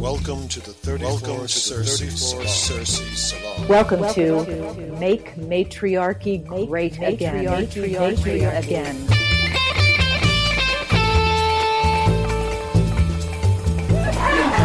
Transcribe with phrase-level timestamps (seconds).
[0.00, 3.68] Welcome to the 34th Welcome to the 34 Cersei Salon.
[3.68, 7.44] Welcome, Welcome to, to Make Matriarchy Great Again.
[7.44, 8.96] Matriarchy, matriarchy again.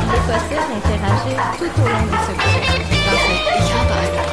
[0.07, 2.63] L'écossais interagir tout au long de ce cours.
[3.05, 3.43] Dans cette...
[3.59, 4.24] Ich habe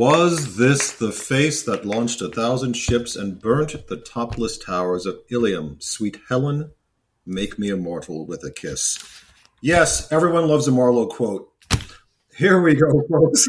[0.00, 5.18] Was this the face that launched a thousand ships and burnt the topless towers of
[5.30, 5.76] Ilium?
[5.78, 6.70] Sweet Helen,
[7.26, 8.98] make me immortal with a kiss.
[9.60, 11.52] Yes, everyone loves a Marlowe quote.
[12.34, 13.46] Here we go, folks.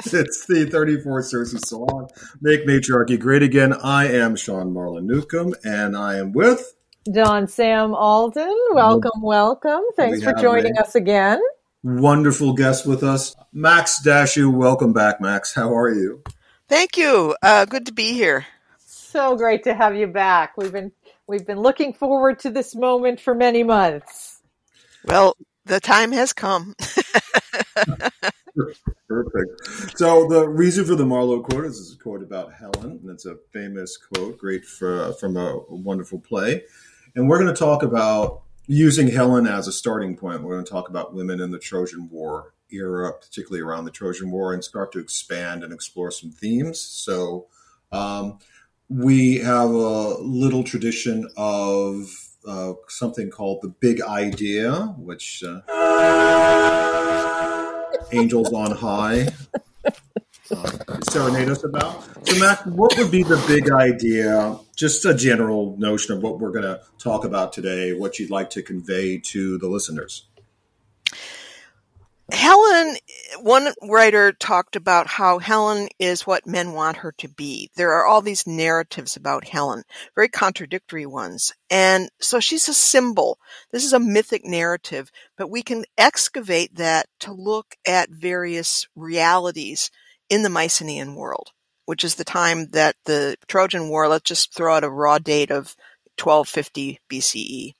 [0.00, 2.08] it's the 34th Cersei Salon.
[2.42, 3.72] Make matriarchy great again.
[3.72, 6.74] I am Sean Marlon Newcomb, and I am with
[7.10, 8.54] John Sam Alden.
[8.72, 9.80] Welcome, welcome.
[9.96, 11.40] Thanks for joining us again.
[11.82, 14.52] Wonderful guest with us, Max Dashu.
[14.52, 15.54] Welcome back, Max.
[15.54, 16.22] How are you?
[16.68, 17.34] Thank you.
[17.42, 18.46] Uh, good to be here.
[18.78, 20.58] So great to have you back.
[20.58, 20.92] We've been
[21.26, 24.42] we've been looking forward to this moment for many months.
[25.06, 26.74] Well, the time has come.
[29.08, 29.96] Perfect.
[29.96, 33.36] So the reason for the Marlowe quote is a quote about Helen, and it's a
[33.52, 36.62] famous quote, great for, from a wonderful play.
[37.14, 40.44] And we're going to talk about using Helen as a starting point.
[40.44, 44.30] We're going to talk about women in the Trojan War era, particularly around the Trojan
[44.30, 46.80] War, and start to expand and explore some themes.
[46.80, 47.48] So
[47.90, 48.38] um,
[48.88, 52.10] we have a little tradition of
[52.46, 55.42] uh, something called the Big Idea, which.
[55.42, 55.60] Uh,
[58.12, 59.28] angels on high
[61.10, 62.02] serenade us about.
[62.26, 64.58] So, Max, what would be the big idea?
[64.76, 68.50] Just a general notion of what we're going to talk about today, what you'd like
[68.50, 70.26] to convey to the listeners.
[72.32, 72.96] Helen,
[73.40, 77.70] one writer talked about how Helen is what men want her to be.
[77.74, 79.82] There are all these narratives about Helen,
[80.14, 81.52] very contradictory ones.
[81.70, 83.38] And so she's a symbol.
[83.72, 89.90] This is a mythic narrative, but we can excavate that to look at various realities
[90.30, 91.50] in the Mycenaean world,
[91.84, 95.50] which is the time that the Trojan War, let's just throw out a raw date
[95.50, 95.76] of
[96.18, 97.74] 1250 BCE.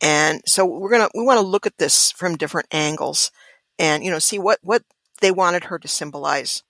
[0.00, 3.30] And so we're going to, we want to look at this from different angles
[3.78, 4.82] and you know see what what
[5.20, 6.62] they wanted her to symbolize.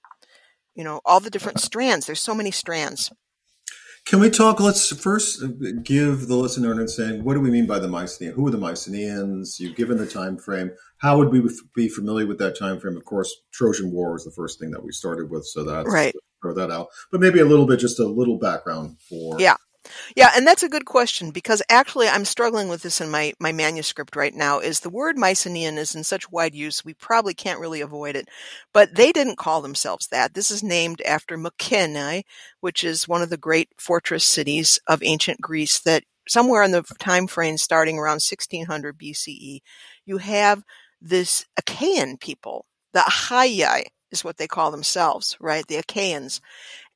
[0.74, 3.12] You know all the different strands there's so many strands.
[4.04, 5.42] Can we talk let's first
[5.82, 8.58] give the listener an understanding what do we mean by the mycenaean who are the
[8.58, 9.58] mycenaeans?
[9.58, 13.04] You've given the time frame how would we be familiar with that time frame of
[13.04, 16.54] course trojan war was the first thing that we started with so that's right throw
[16.54, 19.56] that out but maybe a little bit just a little background for yeah
[20.14, 23.52] yeah, and that's a good question because actually I'm struggling with this in my, my
[23.52, 27.60] manuscript right now is the word Mycenaean is in such wide use we probably can't
[27.60, 28.28] really avoid it.
[28.72, 30.34] But they didn't call themselves that.
[30.34, 32.24] This is named after Mycenae,
[32.60, 36.82] which is one of the great fortress cities of ancient Greece that somewhere in the
[36.98, 39.60] time frame starting around 1600 BCE,
[40.04, 40.62] you have
[41.08, 45.66] this Achaean people, the Achaei is what they call themselves, right?
[45.66, 46.40] The Achaeans.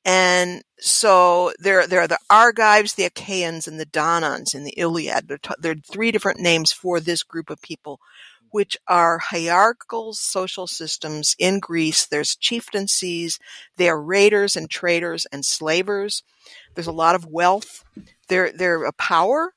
[0.03, 5.27] And so there, there are the Argives, the Achaeans, and the Danaans in the Iliad.
[5.27, 7.99] There, t- there are three different names for this group of people,
[8.49, 12.07] which are hierarchical social systems in Greece.
[12.07, 13.37] There's chieftaincies.
[13.77, 16.23] They are raiders and traders and slavers.
[16.73, 17.83] There's a lot of wealth.
[18.27, 19.53] They're, they're a power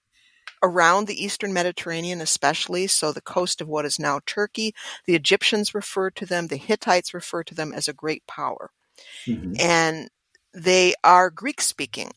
[0.64, 4.74] around the eastern Mediterranean, especially, so the coast of what is now Turkey.
[5.06, 8.70] The Egyptians refer to them, the Hittites refer to them as a great power.
[9.26, 9.54] Mm-hmm.
[9.60, 10.08] And
[10.52, 12.12] they are Greek speaking.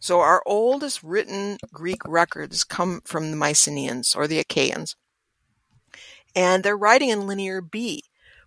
[0.00, 4.96] So our oldest written Greek records come from the Mycenaeans or the Achaeans.
[6.34, 8.02] And they're writing in Linear B,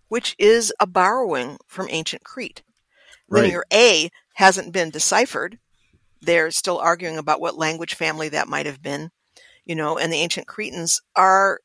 [0.10, 2.62] which is a borrowing from ancient Crete.
[3.30, 3.44] Right.
[3.44, 5.60] Linear A hasn't been deciphered.
[6.22, 9.12] They're still arguing about what language family that might have been,
[9.66, 11.59] you know, and the ancient Cretans are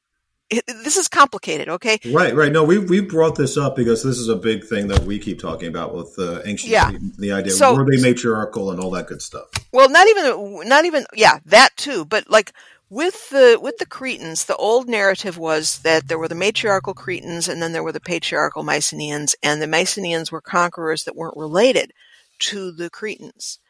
[0.67, 1.99] this is complicated, okay?
[2.13, 2.51] Right, right.
[2.51, 5.39] No, we we brought this up because this is a big thing that we keep
[5.39, 6.91] talking about with uh, ancient yeah.
[7.19, 9.47] the idea so, were they matriarchal and all that good stuff.
[9.73, 12.53] Well, not even not even yeah, that too, but like
[12.89, 17.49] with the with the Cretans, the old narrative was that there were the matriarchal Cretans
[17.49, 21.93] and then there were the patriarchal Mycenaeans, and the Mycenaeans were conquerors that weren't related
[22.41, 23.61] to the Cretans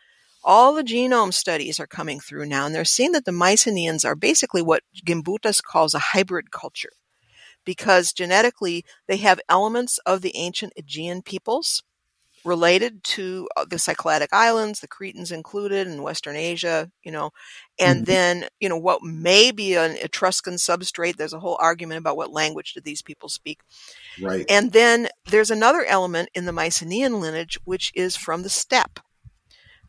[0.42, 4.16] all the genome studies are coming through now, and they're seeing that the Mycenaeans are
[4.16, 6.92] basically what Gimbutas calls a hybrid culture,
[7.64, 11.82] because genetically they have elements of the ancient Aegean peoples,
[12.42, 17.32] related to uh, the Cycladic Islands, the Cretans included, in Western Asia, you know,
[17.78, 18.06] and Mhm.
[18.06, 21.16] then, you know, what may be an Etruscan substrate.
[21.16, 23.60] There's a whole argument about what language did these people speak.
[24.22, 24.46] Right.
[24.48, 29.00] And then there's another element in the Mycenaean lineage, which is from the steppe.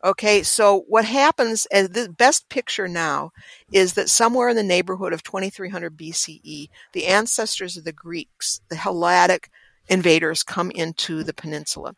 [0.03, 3.31] Okay, so what happens as the best picture now
[3.71, 8.77] is that somewhere in the neighborhood of 2300 BCE, the ancestors of the Greeks, the
[8.77, 9.45] Helladic
[9.89, 11.94] invaders, come into the peninsula.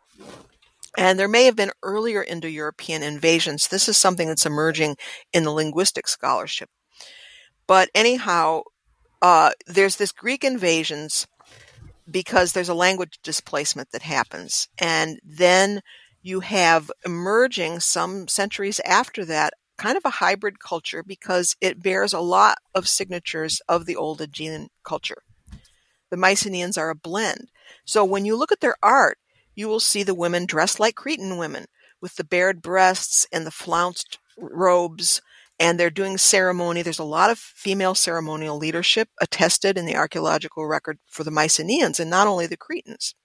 [0.98, 3.68] And there may have been earlier Indo European invasions.
[3.68, 4.98] This is something that's emerging
[5.32, 6.70] in the linguistic scholarship.
[7.68, 8.64] But anyhow,
[9.22, 11.26] uh, there's this Greek invasions
[12.10, 14.68] because there's a language displacement that happens.
[14.78, 15.82] And then
[16.24, 22.14] you have emerging some centuries after that kind of a hybrid culture because it bears
[22.14, 25.24] a lot of signatures of the old Aegean culture.
[26.10, 27.50] The Mycenaeans are a blend.
[27.86, 29.18] So when you look at their art,
[29.56, 31.66] you will see the women dressed like Cretan women
[32.02, 35.22] with the bared breasts and the flounced robes
[35.60, 36.82] and they're doing ceremony.
[36.82, 42.00] There's a lot of female ceremonial leadership attested in the archaeological record for the Mycenaeans
[42.00, 43.16] and not only the Cretans.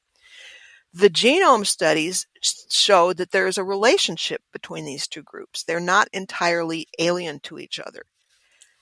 [0.99, 2.27] The genome studies
[2.71, 5.63] show that there is a relationship between these two groups.
[5.63, 8.03] They're not entirely alien to each other.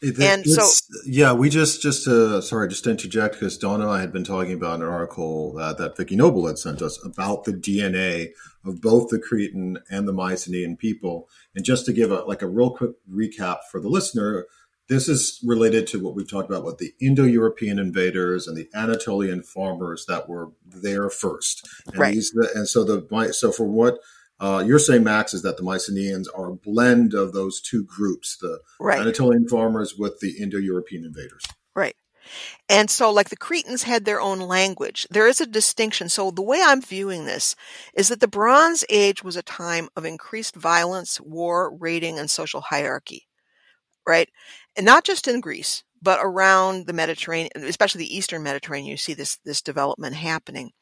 [0.01, 0.71] It- And so-
[1.07, 4.25] yeah, we just just uh, sorry, just to interject because Donna and I had been
[4.25, 8.29] talking about an article uh, that Vicky Noble had sent us about the DNA
[8.65, 11.29] of both the Cretan and the Mycenaean people.
[11.55, 14.47] And just to give a like a real quick recap for the listener,
[14.89, 19.43] this is related to what we've talked about with the Indo-European invaders and the Anatolian
[19.43, 21.69] farmers that were there first.
[21.87, 22.15] And Right.
[22.15, 23.99] these and so the so for what
[24.39, 28.37] uh, you're saying, Max, is that the Mycenaeans are a blend of those two groups,
[28.37, 29.01] the Right.
[29.01, 31.43] Anatolian farmers with the Indo-European invaders.
[31.75, 31.97] Right.
[32.69, 35.07] And so, like the Cretans had their own language.
[35.11, 36.09] There is a distinction.
[36.09, 37.55] So, the way I'm viewing this
[37.95, 42.61] is that the Bronze Age was a time of increased violence, war, raiding, and social
[42.63, 43.27] hierarchy.
[44.07, 44.29] Right?
[44.77, 49.15] And not just in Greece, but around the Mediterranean, especially the Eastern Mediterranean, you see
[49.15, 50.73] this, this development happening.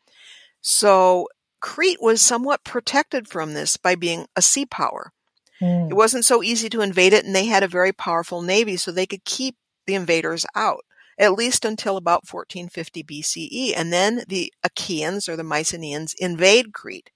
[0.61, 1.29] So,
[1.61, 5.13] Crete was somewhat protected from this by being a sea power.
[5.61, 5.89] Hmm.
[5.91, 8.93] It wasn't so easy to invade it, and they had a very powerful navy, so
[8.93, 9.57] they could keep
[9.87, 10.85] the invaders out,
[11.19, 13.73] at least until about 1450 BCE.
[13.75, 17.11] And then the Achaeans or the Mycenaeans invade Crete.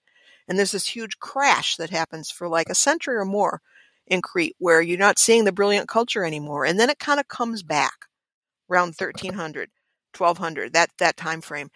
[0.48, 3.60] And there's this huge crash that happens for like a century or more
[4.10, 6.64] in Crete, where you're not seeing the brilliant culture anymore.
[6.64, 8.06] And then it kind of comes back
[8.70, 9.70] around 1300,
[10.16, 11.70] 1200, that, that time frame.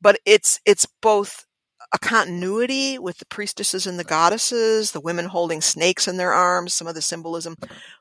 [0.00, 1.46] But it's, it's both
[1.92, 6.74] a continuity with the priestesses and the goddesses, the women holding snakes in their arms,
[6.74, 7.56] some of the symbolism,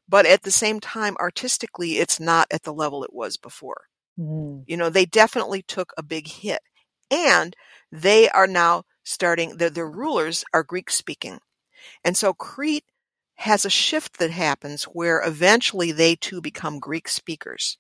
[0.10, 3.84] but at the same time, artistically, it's not at the level it was before.
[4.18, 4.60] Hmm.
[4.66, 6.62] You know, they definitely took a big hit.
[7.10, 7.56] And
[7.92, 11.40] they are now starting, their, their rulers are Greek speaking.
[12.04, 12.84] And so Crete
[13.38, 17.78] has a shift that happens where eventually they too become Greek speakers.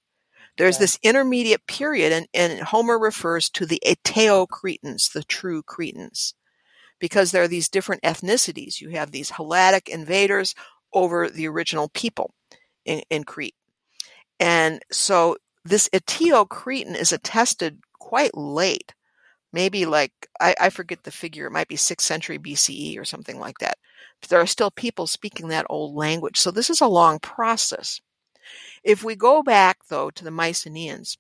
[0.58, 0.82] There's Yeah.
[0.82, 6.36] this intermediate period, and, and Homer refers to the Eteo Cretans, the true Cretans,
[7.00, 8.82] because there are these different ethnicities.
[8.82, 10.56] You have these Helladic invaders
[10.94, 12.34] over the original people
[12.86, 13.56] in, in Crete.
[14.40, 18.94] And so this Eteo Cretan is attested quite late,
[19.52, 23.40] maybe like, I, I forget the figure, it might be 6th century BCE or something
[23.40, 23.78] like that.
[24.22, 26.38] But there are still people speaking that old language.
[26.38, 28.02] So this is a long process.
[28.84, 31.18] If we go back, though, to the Mycenaeans,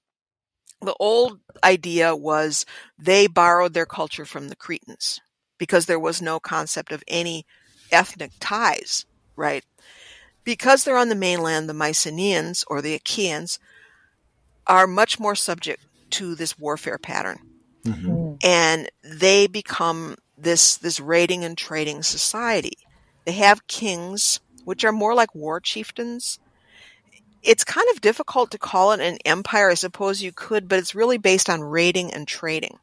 [0.81, 2.65] the old idea was
[2.97, 5.19] they borrowed their culture from the Cretans
[5.57, 7.45] because there was no concept of any
[7.92, 9.63] ethnic ties, right?
[10.44, 13.59] Because they're on the mainland, the Mycenaeans or the Achaeans
[14.66, 17.39] are much more subject to this warfare pattern
[17.85, 18.33] Hmm.
[18.44, 22.77] and they become this this raiding and trading society.
[23.28, 26.40] They have kings, which are more like war chieftains.
[27.44, 29.69] It's kind of difficult to call it an empire.
[29.69, 32.80] I suppose you could, but it's really based on raiding and trading.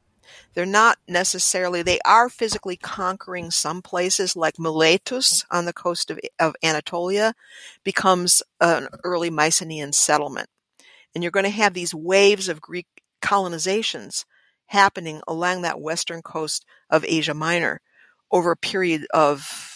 [0.53, 6.21] They're not necessarily, they are physically conquering some places like Miletus on the coast of,
[6.39, 7.35] of Anatolia
[7.83, 10.51] becomes an early Mycenaean settlement.
[11.15, 12.87] And you're going to have these waves of Greek
[13.23, 14.27] colonizations
[14.67, 17.81] happening along that western coast of Asia Minor
[18.31, 19.74] over a period of,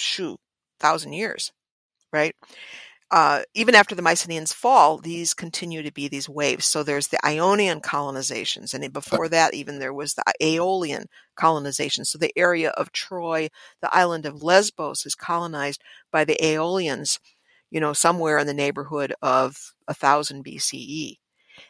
[0.00, 0.38] shoot,
[0.80, 1.52] thousand years,
[2.12, 2.34] right?
[3.10, 6.66] Uh, even after the Mycenaeans fall, these continue to be these waves.
[6.66, 12.04] So there's the Ionian colonizations, and before that, even there was the Aeolian colonization.
[12.04, 13.48] So the area of Troy,
[13.80, 17.18] the island of Lesbos, is colonized by the Aeolians,
[17.70, 21.16] you know, somewhere in the neighborhood of a thousand BCE.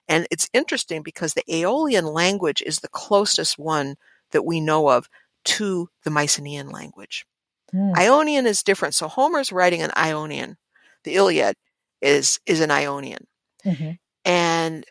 [0.09, 3.95] And it's interesting because the Aeolian language is the closest one
[4.33, 5.09] that we know of
[5.45, 7.27] to the Mycenaean language.
[7.73, 7.93] Hmm.
[7.97, 8.95] Ionian is different.
[8.95, 10.57] So Homer's writing an Ionian.
[11.05, 11.57] The Iliad
[12.01, 13.27] is is an Ionian.
[13.65, 13.99] Mhm.
[14.25, 14.85] And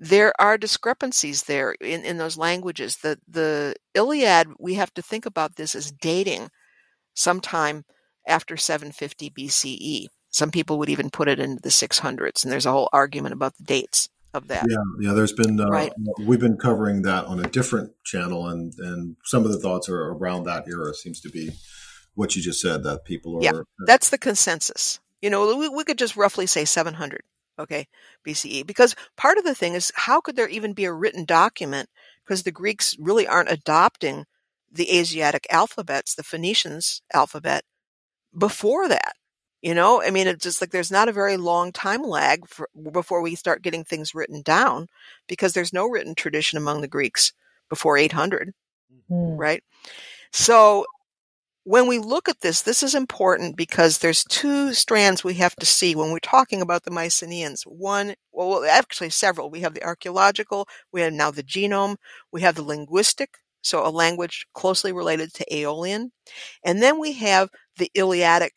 [0.00, 2.96] there are discrepancies there in, in those languages.
[3.02, 6.48] The the Iliad, we have to think about this as dating
[7.14, 7.84] sometime
[8.26, 9.76] after 750 BCE.
[9.80, 10.08] E.
[10.30, 13.56] Some people would even put it into the 600s, and there's a whole argument about
[13.56, 14.66] the dates of that.
[14.68, 15.12] Yeah, yeah.
[15.12, 15.92] There's been uh, Right.
[16.20, 20.08] we've been covering that on a different channel, and and some of the thoughts are
[20.12, 20.92] around that era.
[20.92, 21.52] Seems to be
[22.14, 23.42] what you just said that people are.
[23.42, 25.00] Yeah, That's the consensus.
[25.20, 27.22] You know, we, we could just roughly say 700,
[27.58, 27.86] okay,
[28.26, 28.66] BCE.
[28.66, 31.88] Because part of the thing is, how could there even be a written document?
[32.24, 34.26] Because the Greeks really aren't adopting
[34.70, 37.64] the Asiatic alphabets, the Phoenicians alphabet,
[38.36, 39.14] before that.
[39.62, 42.68] You know, I mean, it's just like there's not a very long time lag for,
[42.92, 44.88] before we start getting things written down
[45.26, 47.32] because there's no written tradition among the Greeks
[47.70, 48.52] before 800
[49.08, 49.36] Hmm.
[49.36, 49.62] right?
[50.32, 50.86] So
[51.64, 55.66] when we look at this, this is important because there's two strands we have to
[55.66, 57.62] see when we're talking about the Mycenaeans.
[57.64, 59.50] One, well, actually several.
[59.50, 61.96] We have the archaeological, we have now the genome,
[62.30, 66.12] we have the linguistic, so a language closely related to Aeolian,
[66.64, 68.50] and then we have the Iliadic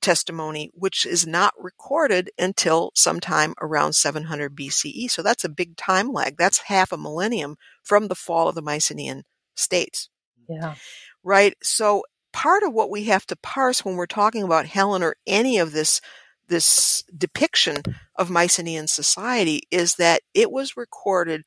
[0.00, 5.08] testimony, which is not recorded until sometime around 700 BCE.
[5.10, 6.36] So that's a big time lag.
[6.36, 9.22] That's half a millennium from the fall of the Mycenaean
[9.54, 10.08] states
[10.48, 10.74] Yeah.
[11.22, 11.54] right?
[11.62, 15.58] So part of what we have to parse when we're talking about Helen or any
[15.58, 16.00] of this
[16.48, 17.82] this depiction
[18.16, 21.44] of Mycenaean society is that it was recorded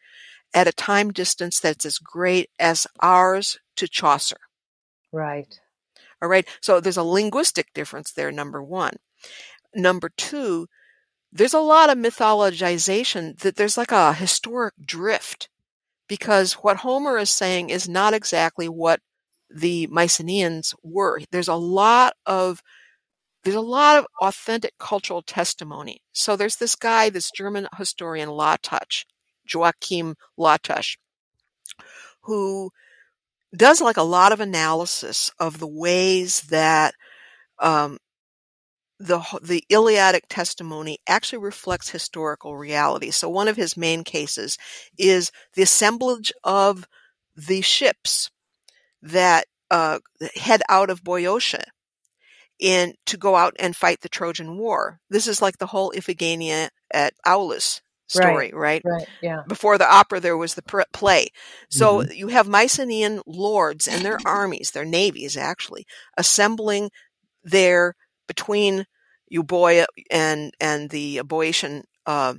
[0.54, 4.38] at a time distance that's as great as ours to Chaucer.
[5.12, 5.60] Right.
[6.22, 6.48] All right.
[6.62, 8.94] So there's a linguistic difference there, number one.
[9.76, 10.68] Number two,
[11.32, 15.50] there's a lot of mythologization that there's like a historic drift
[16.08, 19.02] because what Homer is saying is not exactly what
[19.56, 21.22] the Mycenaeans were.
[21.32, 22.62] There's a lot of
[23.44, 26.02] there's a lot of authentic cultural testimony.
[26.14, 29.06] So there's this guy, this German historian Latacz,
[29.48, 30.98] Joachim Latacz,
[32.22, 32.72] who
[33.56, 36.96] does like a lot of analysis of the ways that
[37.60, 38.00] um,
[39.00, 43.12] the the Iliadic testimony actually reflects historical reality.
[43.12, 44.58] So one of his main cases
[44.98, 46.88] is the assemblage of
[47.36, 48.32] the ships
[49.06, 50.00] that uh,
[50.36, 51.66] head out of Boeotia
[52.60, 55.00] in to go out and fight the Trojan War.
[55.10, 58.84] This is like the whole Iphigenia at Aulis story, right?
[58.84, 59.08] Right.
[59.22, 59.44] Yeah.
[59.48, 61.30] Before the opera, there was the pr- play.
[61.70, 65.86] So you have Mycenaean lords and their armies, their navies actually,
[66.18, 66.90] assembling
[67.44, 67.96] there
[68.28, 68.86] between
[69.34, 72.36] Euboea and and the Boeotian uh,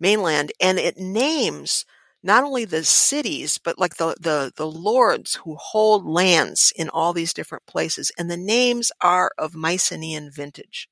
[0.00, 1.84] mainland, and it names
[2.24, 7.14] not only the cities but like the, the the lords who hold lands in all
[7.14, 10.88] these different places, and the names are of Mycenaean vintage.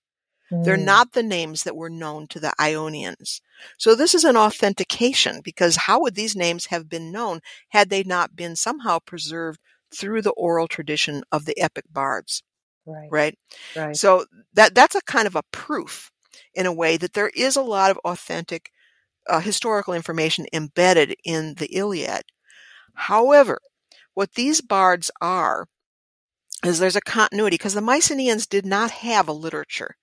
[0.65, 0.87] They're Mm.
[0.87, 3.41] not the names that were known to the Ionians.
[3.79, 8.05] So this is an authentication because how would these names have been known had they
[8.05, 9.61] not been somehow preserved
[9.95, 12.43] through the oral tradition of the epic bards,
[12.87, 13.11] Right.
[13.11, 13.39] right?
[13.75, 13.99] Right.
[13.99, 16.11] So that that's a kind of a proof
[16.55, 18.71] in a way that there is a lot of authentic
[19.29, 22.23] uh, historical information embedded in the Iliad.
[22.95, 23.59] However,
[24.14, 25.67] what these bards are
[26.64, 29.97] is there's a continuity because the Mycenaeans did not have a literature,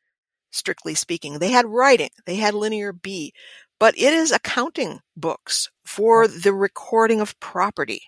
[0.51, 1.39] strictly speaking.
[1.39, 3.33] They had writing, they had linear B,
[3.79, 8.01] but it is accounting books for the recording of property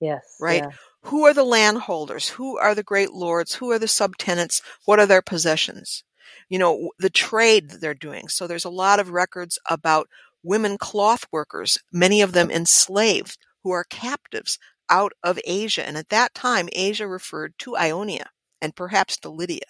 [0.00, 0.36] yes.
[0.40, 0.62] right?
[0.62, 0.70] Yeah.
[1.02, 5.06] who are the landholders who are the great lords who are the subtenants what are
[5.06, 6.04] their possessions
[6.48, 10.08] you know the trade that they're doing so there's a lot of records about
[10.42, 14.58] women cloth workers many of them enslaved who are captives
[14.90, 18.26] out of asia and at that time asia referred to ionia
[18.60, 19.60] and perhaps to lydia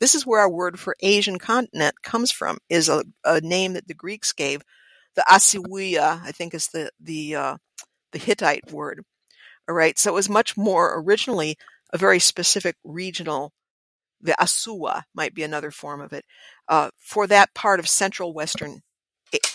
[0.00, 3.86] this is where our word for asian continent comes from is a, a name that
[3.88, 4.62] the greeks gave
[5.16, 7.56] the asiwia i think is the the uh,
[8.12, 9.02] the hittite word
[9.68, 9.98] all right.
[9.98, 11.56] So it was much more originally
[11.92, 13.52] a very specific regional,
[14.20, 16.24] the Asua might be another form of it,
[16.68, 18.80] uh, for that part of central western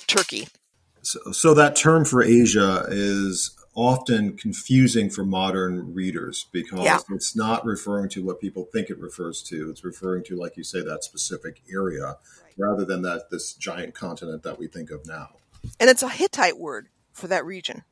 [0.07, 0.47] Turkey.
[1.01, 6.99] So, so that term for Asia is often confusing for modern readers because Yeah.
[7.11, 9.69] it's not referring to what people think it refers to.
[9.69, 12.17] It's referring to, like you say, that specific area
[12.57, 15.29] rather than that this giant continent that we think of now.
[15.79, 17.83] And it's a Hittite word for that region.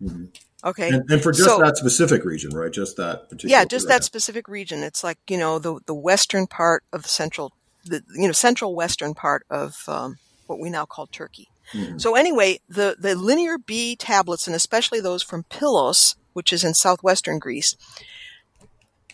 [0.00, 0.28] Mhm.
[0.62, 0.88] Okay.
[0.90, 2.70] And, and for just So- that specific region, right?
[2.72, 3.50] Just that particular.
[3.50, 4.82] yeah, just that specific region.
[4.84, 7.52] It's like, you know, the, the western part of the central,
[7.84, 10.18] the, you know, central western part of, um,
[10.48, 11.48] what we now call Turkey.
[11.72, 12.00] Mhm.
[12.00, 16.74] So anyway, the, the linear B tablets, and especially those from Pylos, which is in
[16.74, 17.76] southwestern Greece,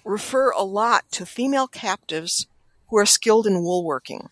[0.04, 2.46] refer a lot to female captives
[2.88, 4.28] who are skilled in woolworking.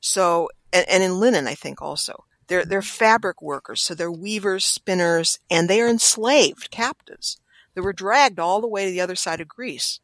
[0.00, 2.24] So, and, and in linen, I think also.
[2.48, 7.38] They're, they're fabric workers, so they're weavers, spinners, and they are enslaved captives.
[7.74, 10.00] They were dragged all the way to the other side of Greece.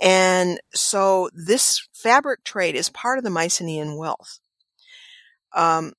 [0.00, 4.40] And so this fabric trade is part of the Mycenaean wealth.
[5.54, 5.92] Um,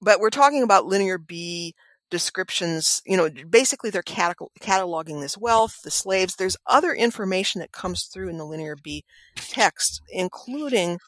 [0.00, 1.74] but we're talking about linear B
[2.10, 6.36] descriptions, you know, basically they're cataloging this wealth, the slaves.
[6.36, 9.04] There's other information that comes through in the linear B
[9.36, 10.98] text, including,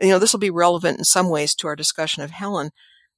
[0.00, 2.70] you know, this will be relevant in some ways to our discussion of Helen,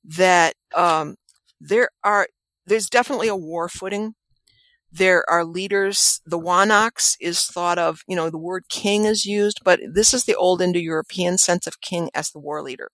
[0.05, 1.15] that um,
[1.61, 2.27] there are,
[2.67, 4.15] there's definitely a war footing.
[4.91, 6.21] There are leaders.
[6.27, 10.25] The Wanax is thought of, you know, the word king is used, but this is
[10.25, 12.89] the old Indo-European sense of king as the war leader.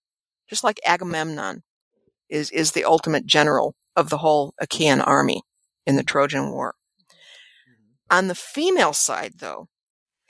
[0.49, 1.63] Just like Agamemnon
[2.29, 5.43] is, is the ultimate general of the whole Achaean army
[5.87, 6.75] in the Trojan War.
[7.11, 8.17] Mm-hmm.
[8.17, 9.69] On the female side, though,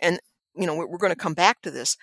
[0.00, 0.20] and
[0.54, 1.96] you know, we're going to come back to this,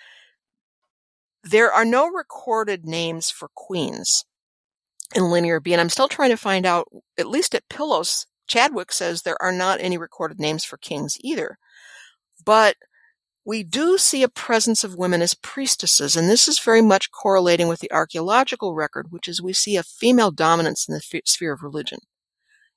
[1.42, 4.24] there are no recorded names for queens
[5.14, 6.88] in Linear B, and I'm still trying to find out,
[7.18, 11.58] at least at Pylos, Chadwick says there are not any recorded names for kings either.
[12.44, 12.76] But
[13.50, 17.66] we do see a presence of women as priestesses, and this is very much correlating
[17.66, 21.54] with the archaeological record, which is we see a female dominance in the f- sphere
[21.54, 21.98] of religion.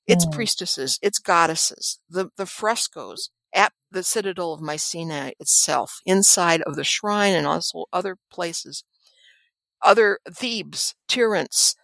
[0.08, 0.32] It's mm.
[0.32, 6.84] priestesses, it's goddesses, the, the frescoes at the citadel of Mycenae itself, inside of the
[6.84, 8.84] shrine and also other places,
[9.84, 11.76] other Thebes, Tiryns,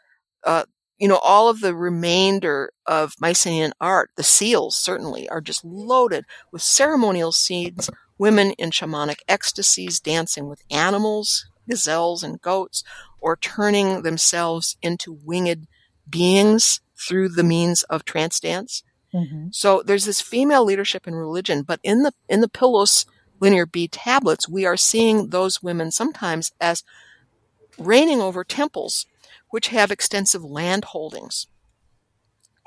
[0.44, 0.64] uh,
[1.00, 6.26] you know, all of the remainder of Mycenaean art, the seals certainly, are just loaded
[6.52, 12.84] with ceremonial scenes women in shamanic ecstasies dancing with animals, gazelles and goats,
[13.22, 15.68] or turning themselves into winged
[16.10, 18.84] beings through the means of trance dance.
[19.14, 19.48] Mm-hmm.
[19.52, 23.06] So there's this female leadership in religion, but in the in the Pylos
[23.40, 26.84] linear B tablets, we are seeing those women sometimes as
[27.78, 29.06] reigning over temples
[29.50, 31.48] which have extensive land holdings.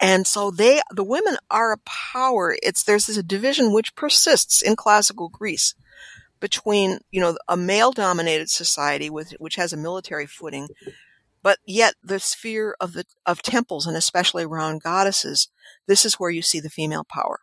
[0.00, 1.78] And so they, the women are a
[2.12, 2.56] power.
[2.62, 5.74] It's, there's this division which persists in classical Greece
[6.40, 10.68] between, you know, a male dominated society with, which has a military footing,
[11.40, 15.49] but yet the sphere of the, of temples and especially around goddesses,
[15.86, 17.38] this is where you see the female power.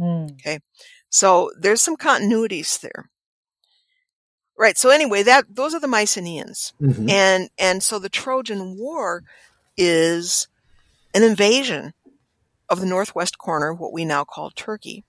[0.00, 0.32] Mm.
[0.32, 0.60] Okay.
[1.08, 3.10] So there's some continuities there.
[4.58, 4.78] Right.
[4.78, 6.72] So anyway, that, those are the Mycenaeans.
[6.80, 7.10] Mm-hmm.
[7.10, 9.22] And, and so the Trojan War
[9.76, 10.48] is
[11.14, 11.92] an invasion
[12.68, 15.04] of the northwest corner, what we now call Turkey.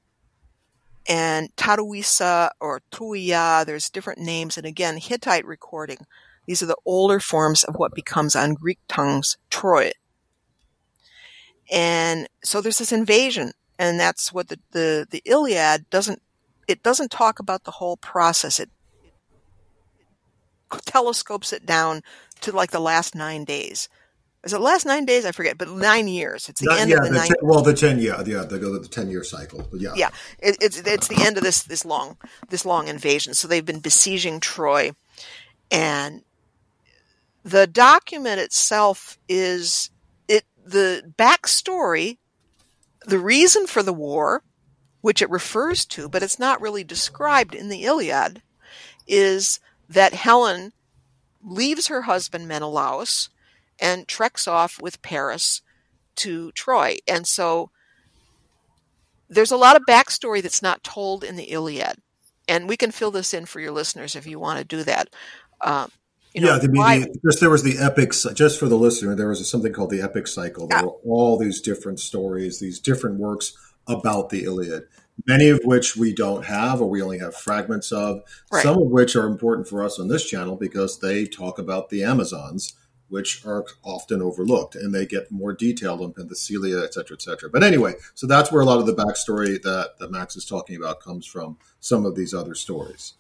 [1.08, 4.58] And Taruisa or Tuya, there's different names.
[4.58, 6.00] And again, Hittite recording.
[6.46, 9.92] These are the older forms of what becomes on Greek tongues Troy.
[11.72, 13.54] And so there's this invasion.
[13.80, 16.22] And that's what the, the, the Iliad doesn't,
[16.68, 18.60] it doesn't talk about the whole process.
[18.60, 18.77] It, it
[20.86, 22.02] telescopes it down
[22.42, 23.90] to like the last nine days
[24.48, 25.26] is it last nine days?
[25.26, 26.48] I forget, but nine years.
[26.48, 27.28] It's the Not, end yeah, of the, the nine.
[27.28, 29.68] Ten, well, the ten, yeah, yeah, to the ten year cycle.
[29.74, 32.18] Yeah, yeah, it, it's it's the end of this this long
[32.50, 33.34] this long invasion.
[33.34, 34.92] So they've been besieging Troy,
[35.70, 36.22] and
[37.44, 39.90] the document itself is
[40.28, 42.18] it the backstory,
[43.06, 44.44] the reason for the war,
[45.02, 48.42] which it refers to, but it's not really described in the Iliad,
[49.08, 50.74] is that Helen
[51.44, 53.30] leaves her husband Menelaus
[53.80, 55.62] and treks off with Paris
[56.18, 56.98] to Troy.
[57.08, 57.70] And so
[59.30, 62.00] there's a lot of backstory that's not told in the Iliad.
[62.48, 65.10] And we can fill this in for your listeners if you want to do that.
[65.62, 65.92] Um,
[66.34, 68.26] you know, yeah, the, why, the, just there was the epics.
[68.34, 70.68] Just for the listener, there was something called the epic cycle.
[70.68, 70.86] There yeah.
[70.86, 74.88] were all these different stories, these different works about the Iliad,
[75.26, 78.22] many of which we don't have or we only have fragments of.
[78.52, 78.64] Right.
[78.64, 82.04] Some of which are important for us on this channel because they talk about the
[82.04, 82.74] Amazons
[83.10, 87.50] which are often overlooked and they get more detailed on Penthesilea, et cetera, et cetera.
[87.50, 90.76] But anyway, so that's where a lot of the backstory that, that Max is talking
[90.76, 93.14] about comes from some of these other stories.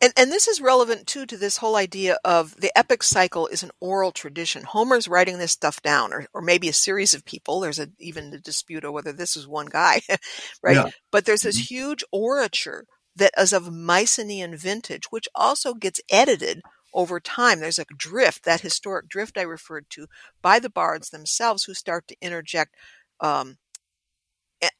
[0.00, 3.62] And, and this is relevant too to this whole idea of the epic cycle is
[3.62, 4.62] an oral tradition.
[4.62, 7.60] Homer's writing this stuff down, or, or maybe a series of people.
[7.60, 10.02] There's a, even a dispute over whether this is one guy,
[10.62, 10.76] right?
[10.76, 10.90] Yeah.
[11.10, 11.74] But there's this mm-hmm.
[11.74, 12.82] huge orature
[13.16, 16.62] that is of Mycenaean vintage, which also gets edited
[16.92, 17.60] over time.
[17.60, 20.06] There's a drift, that historic drift I referred to,
[20.42, 22.74] by the bards themselves who start to interject
[23.20, 23.58] um,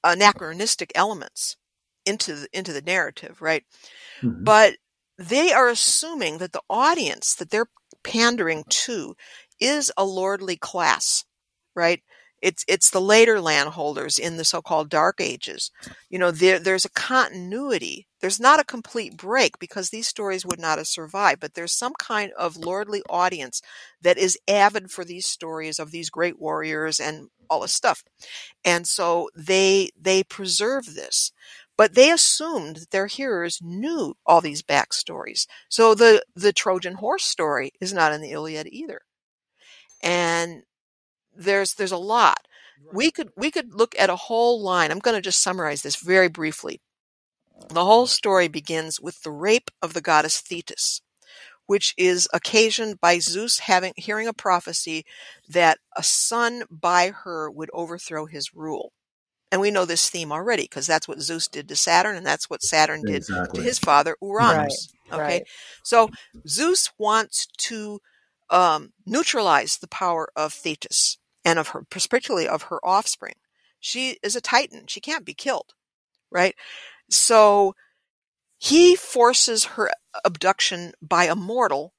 [0.04, 1.56] anachronistic elements
[2.06, 3.64] into the, into the narrative, right?
[4.22, 4.44] Mm-hmm.
[4.44, 4.76] But
[5.20, 7.70] they are assuming that the audience that they're
[8.04, 9.14] pandering to
[9.60, 11.24] is a lordly class,
[11.76, 12.02] right?
[12.42, 15.70] It's it's the later landholders in the so-called Dark Ages.
[16.08, 18.08] You know, there there's a continuity.
[18.22, 21.92] There's not a complete break because these stories would not have survived, but there's some
[21.98, 23.60] kind of lordly audience
[24.00, 28.02] that is avid for these stories of these great warriors and all this stuff.
[28.64, 31.32] And so they they preserve this.
[31.80, 35.46] But they assumed that their hearers knew all these backstories.
[35.70, 39.00] So the, the Trojan horse story is not in the Iliad either.
[40.02, 40.64] And
[41.34, 42.46] there's there's a lot.
[42.92, 44.90] We could we could look at a whole line.
[44.90, 46.82] I'm going to just summarize this very briefly.
[47.70, 51.00] The whole story begins with the rape of the goddess Thetis,
[51.64, 55.06] which is occasioned by Zeus having hearing a prophecy
[55.48, 58.92] that a son by her would overthrow his rule.
[59.52, 62.48] And we know this theme already because that's what Zeus did to Saturn and that's
[62.48, 63.58] what Saturn did Exactly.
[63.58, 64.92] to his father Uranus.
[65.10, 65.22] Right, okay.
[65.22, 65.48] right.
[65.82, 66.10] So
[66.46, 68.00] Zeus wants to
[68.50, 73.34] um, neutralize the power of Thetis and of her, particularly of her offspring.
[73.80, 74.84] She is a titan.
[74.86, 75.74] She can't be killed,
[76.30, 76.54] right?
[77.08, 77.74] So
[78.58, 79.90] he forces her
[80.24, 81.94] abduction by a mortal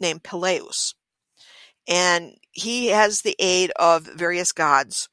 [0.00, 0.94] named Peleus.
[1.86, 5.08] And he has the aid of various gods.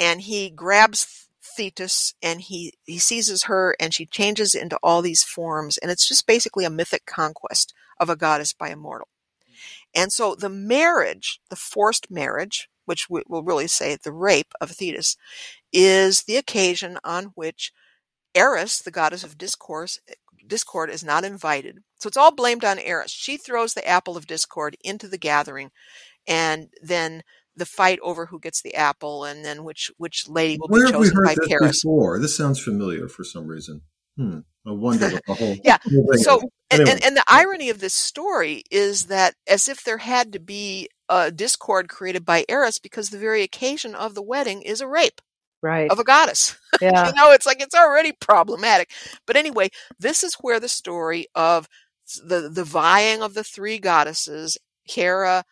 [0.00, 5.22] And he grabs Thetis and he, he seizes her and she changes into all these
[5.22, 5.78] forms.
[5.78, 9.08] And it's just basically a mythic conquest of a goddess by a mortal.
[9.94, 14.70] And so the marriage, the forced marriage, which we will really say the rape of
[14.70, 15.16] Thetis,
[15.72, 17.72] is the occasion on which
[18.34, 20.00] Eris, the goddess of discourse,
[20.46, 21.80] discord, is not invited.
[21.98, 23.10] So it's all blamed on Eris.
[23.10, 25.70] She throws the apple of discord into the gathering,
[26.26, 27.22] and then
[27.60, 30.90] the fight over who gets the apple, and then which which lady will Where be
[30.92, 31.82] have we chosen heard by this Paris.
[31.82, 32.18] before?
[32.18, 33.82] This sounds familiar for some reason.
[34.16, 34.40] Hmm.
[34.66, 36.90] I wonder what the whole Yeah, whole thing So, and, Anyway.
[36.90, 40.88] and, and the irony of this story is that as if there had to be
[41.08, 45.20] a discord created by Eris because the very occasion of the wedding is a rape
[45.62, 45.90] Right.
[45.90, 46.56] of a goddess.
[46.82, 47.08] Yeah.
[47.08, 48.90] you know, it's like it's already problematic.
[49.26, 49.68] But anyway,
[49.98, 51.68] this is where the story of
[52.26, 55.44] the the vying of the three goddesses, Hera,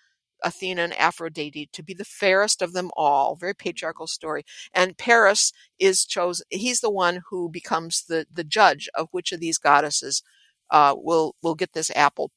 [0.44, 3.36] Athena, and Aphrodite, to be the fairest of them all.
[3.36, 4.44] Very patriarchal story.
[4.72, 6.46] And Paris is chosen.
[6.50, 10.22] He's the one who becomes the the judge of which of these goddesses
[10.70, 12.30] uh, will will get this apple.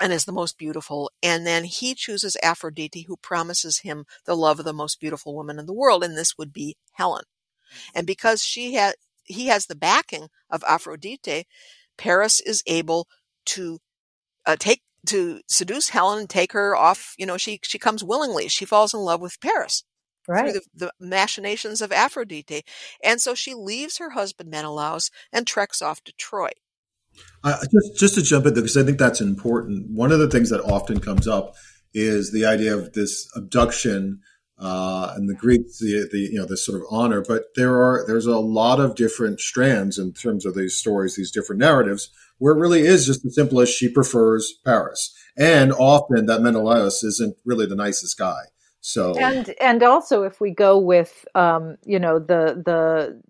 [0.00, 1.10] And is the most beautiful.
[1.22, 5.58] And then he chooses Aphrodite, who promises him the love of the most beautiful woman
[5.58, 6.04] in the world.
[6.04, 7.24] And this would be Helen.
[7.94, 11.46] And because she had, he has the backing of Aphrodite,
[11.96, 13.08] Paris is able
[13.46, 13.78] to
[14.46, 17.14] uh, take, to seduce Helen and take her off.
[17.18, 18.48] You know, she, she comes willingly.
[18.48, 19.84] She falls in love with Paris
[20.28, 20.52] Right.
[20.52, 22.62] through the, the machinations of Aphrodite.
[23.02, 26.50] And so she leaves her husband Menelaus and treks off to Troy.
[27.42, 29.90] Uh, just just to jump in there because I think that's important.
[29.90, 31.54] One of the things that often comes up
[31.94, 34.20] is the idea of this abduction
[34.58, 37.22] uh, and the Greeks, the, the you know this sort of honor.
[37.26, 41.30] But there are there's a lot of different strands in terms of these stories, these
[41.30, 46.26] different narratives, where it really is just as simple as she prefers Paris, and often
[46.26, 48.42] that Menelaus isn't really the nicest guy.
[48.80, 53.22] So and and also if we go with um, you know the the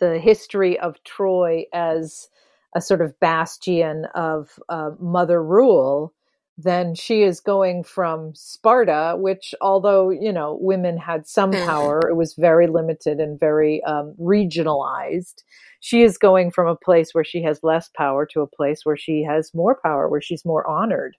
[0.00, 2.28] the history of Troy as
[2.74, 6.14] a sort of bastion of uh, mother rule,
[6.58, 11.58] then she is going from Sparta, which although you know women had some Mhm.
[11.58, 15.44] power, it was very limited and very um, regionalized.
[15.80, 18.96] She is going from a place where she has less power to a place where
[18.98, 21.16] she has more power, where she's more honored.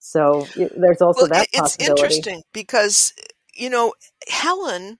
[0.00, 3.12] So it, there's also Well, that it's interesting because,
[3.54, 3.94] you know,
[4.28, 4.98] Helen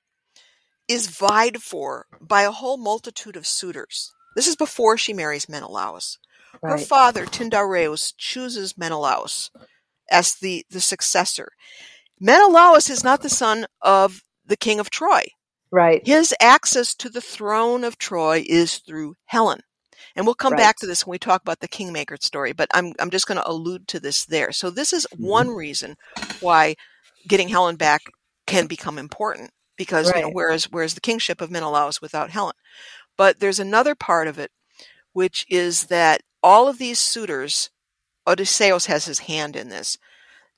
[0.89, 4.13] is vied for by a whole multitude of suitors.
[4.37, 6.19] This is before she marries Menelaus.
[6.65, 6.89] Her Right.
[6.89, 9.51] father, Tyndareus, chooses Menelaus
[10.11, 11.53] as the, the successor.
[12.21, 15.25] Menelaus is not the son of the king of Troy.
[15.71, 16.07] Right.
[16.07, 19.61] His access to the throne of Troy is through Helen.
[20.15, 20.61] And we'll come Right.
[20.61, 23.37] back to this when we talk about the Kingmaker story, but I'm, I'm just going
[23.37, 24.53] to allude to this there.
[24.53, 25.27] So this is mm-hmm.
[25.27, 25.97] one reason
[26.41, 26.77] why
[27.29, 28.03] getting Helen back
[28.47, 30.35] can become important because, you know, Right.
[30.35, 32.55] whereas, whereas the kingship of Menelaus without Helen.
[33.17, 34.51] But there's another part of it,
[35.13, 37.71] which is that all of these suitors,
[38.27, 39.99] Odysseus has his hand in this.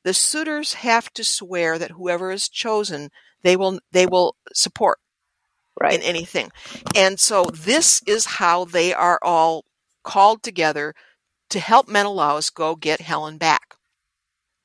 [0.05, 3.11] The suitors have to swear that whoever is chosen,
[3.43, 4.99] they will, they will support
[5.81, 5.95] Right.
[5.95, 6.51] in anything.
[6.97, 9.65] And so this is how they are all
[10.03, 10.95] called together
[11.51, 13.77] to help Menelaus go get Helen back.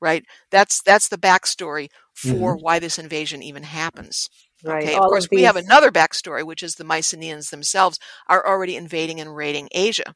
[0.00, 0.24] Right?
[0.50, 2.62] That's that's the backstory for mm-hmm.
[2.62, 4.28] why this invasion even happens.
[4.64, 4.84] Right.
[4.84, 4.94] Okay.
[4.94, 8.76] All Of course, of we have another backstory, which is the Mycenaeans themselves are already
[8.76, 10.14] invading and raiding Asia.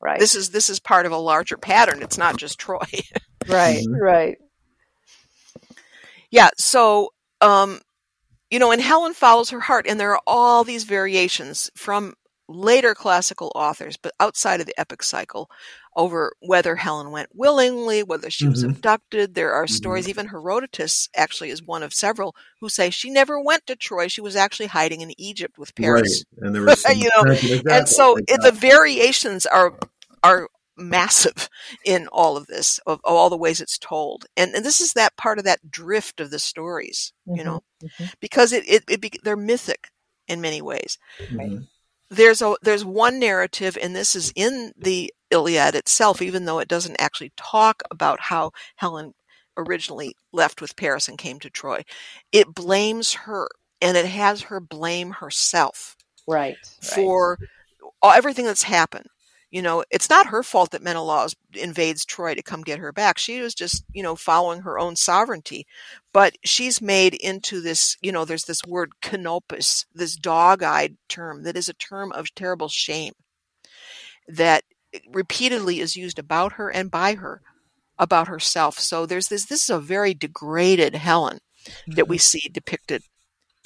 [0.00, 0.18] Right.
[0.18, 2.02] This is this is part of a larger pattern.
[2.02, 2.78] It's not just Troy.
[3.48, 3.84] right.
[3.86, 4.00] Mhm.
[4.00, 4.38] Right.
[6.30, 6.48] yeah.
[6.56, 7.10] So
[7.40, 7.80] um,
[8.50, 12.14] you know, and Helen follows her heart, and there are all these variations from
[12.48, 15.48] later classical authors, but outside of the epic cycle,
[16.00, 18.70] over whether Helen went willingly, whether she was Mhm.
[18.70, 19.34] abducted.
[19.34, 23.66] There are stories, even Herodotus actually is one of several who say she never went
[23.66, 24.08] to Troy.
[24.08, 26.24] She was actually hiding in Egypt with Paris.
[26.38, 26.46] Right.
[26.46, 29.78] And there was some You know, exactly, And so like it, the variations are
[30.24, 31.50] are massive
[31.84, 34.24] in all of this, of, all the ways it's told.
[34.38, 38.14] And, and this is that part of that drift of the stories, you know, Mhm.
[38.20, 39.88] because it, it, it be, they're mythic
[40.28, 40.96] in many ways
[41.30, 41.66] Mhm.
[42.10, 46.68] there's a there's one narrative and this is in the Iliad itself even though it
[46.68, 49.14] doesn't actually talk about how Helen
[49.56, 51.82] originally left with Paris and came to Troy
[52.32, 53.48] it blames her
[53.80, 56.56] and it has her blame herself Right.
[56.62, 56.92] right.
[56.94, 57.38] for
[58.02, 59.06] all, everything that's happened
[59.50, 63.18] you know it's not her fault that Menelaus invades Troy to come get her back
[63.18, 65.66] she was just you know following her own sovereignty
[66.12, 71.56] but she's made into this you know there's this word kunopis this dog-eyed term that
[71.56, 73.12] is a term of terrible shame
[74.28, 74.64] that
[75.12, 77.42] repeatedly is used about her and by her
[77.98, 81.38] about herself so there's this this is a very degraded helen
[81.86, 82.20] that we mm-hmm.
[82.20, 83.02] see depicted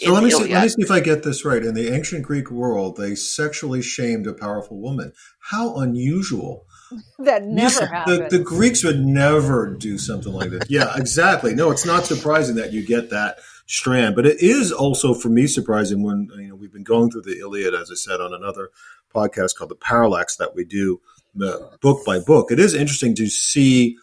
[0.01, 1.65] So in let me see, let me see if I get this right.
[1.65, 5.13] In the ancient Greek world, they sexually shamed a powerful woman.
[5.39, 6.67] How unusual!
[7.21, 8.25] that never said- happened.
[8.31, 10.65] The, the Greeks would never do something like this.
[10.69, 11.55] Yeah, exactly.
[11.55, 15.47] No, it's not surprising that you get that strand, but it is also for me
[15.47, 18.71] surprising when you know we've been going through the Iliad, as I said on another
[19.15, 21.01] podcast called the Parallax that we do
[21.43, 22.51] uh, book by book.
[22.51, 23.97] It is interesting to see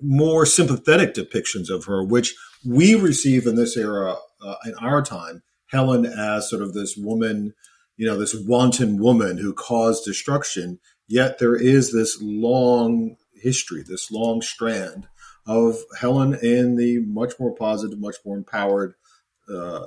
[0.00, 5.42] more sympathetic depictions of her, which we receive in this era uh, in our time.
[5.66, 7.54] Helen as sort of this woman,
[7.96, 10.78] you know, this wanton woman who caused destruction.
[11.06, 15.08] Yet there is this long history, this long strand
[15.46, 18.94] of Helen in the much more positive, much more empowered
[19.52, 19.86] uh,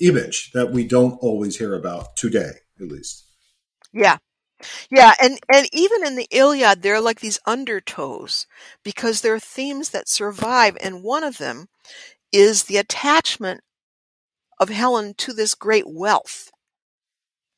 [0.00, 3.24] image that we don't always hear about today, at least.
[3.92, 4.18] Yeah.
[4.90, 8.46] Yeah, and and even in the Iliad there are like these undertows
[8.82, 11.68] because there are themes that survive and one of them
[12.32, 13.62] is the attachment
[14.60, 16.50] of Helen to this great wealth.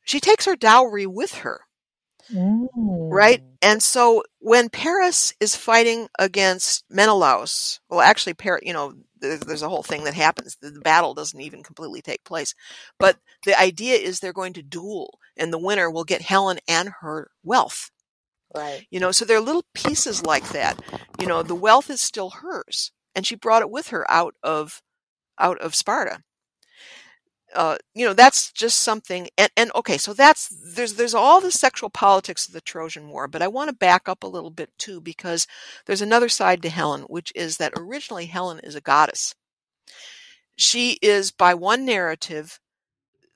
[0.04, 1.65] She takes her dowry with her,
[2.32, 2.68] Mm.
[3.10, 3.42] right?
[3.62, 9.62] And so when Paris is fighting against Menelaus, well actually Paris, you know, there's, there's
[9.62, 10.56] a whole thing that happens.
[10.60, 12.54] The, the battle doesn't even completely take place.
[12.98, 16.90] But the idea is they're going to duel and the winner will get Helen and
[17.00, 17.90] her wealth.
[18.54, 18.86] Right.
[18.90, 20.80] You know, so there are little pieces like that.
[21.20, 24.82] You know, the wealth is still hers, and she brought it with her out of
[25.38, 26.22] out of Sparta.
[27.56, 29.28] Uh, you know, that's just something.
[29.38, 33.26] And, and okay, so that's there's there's all the sexual politics of the Trojan War,
[33.26, 35.46] but I want to back up a little bit too because
[35.86, 39.34] there's another side to Helen, which is that originally Helen is a goddess.
[40.56, 42.60] She is, by one narrative,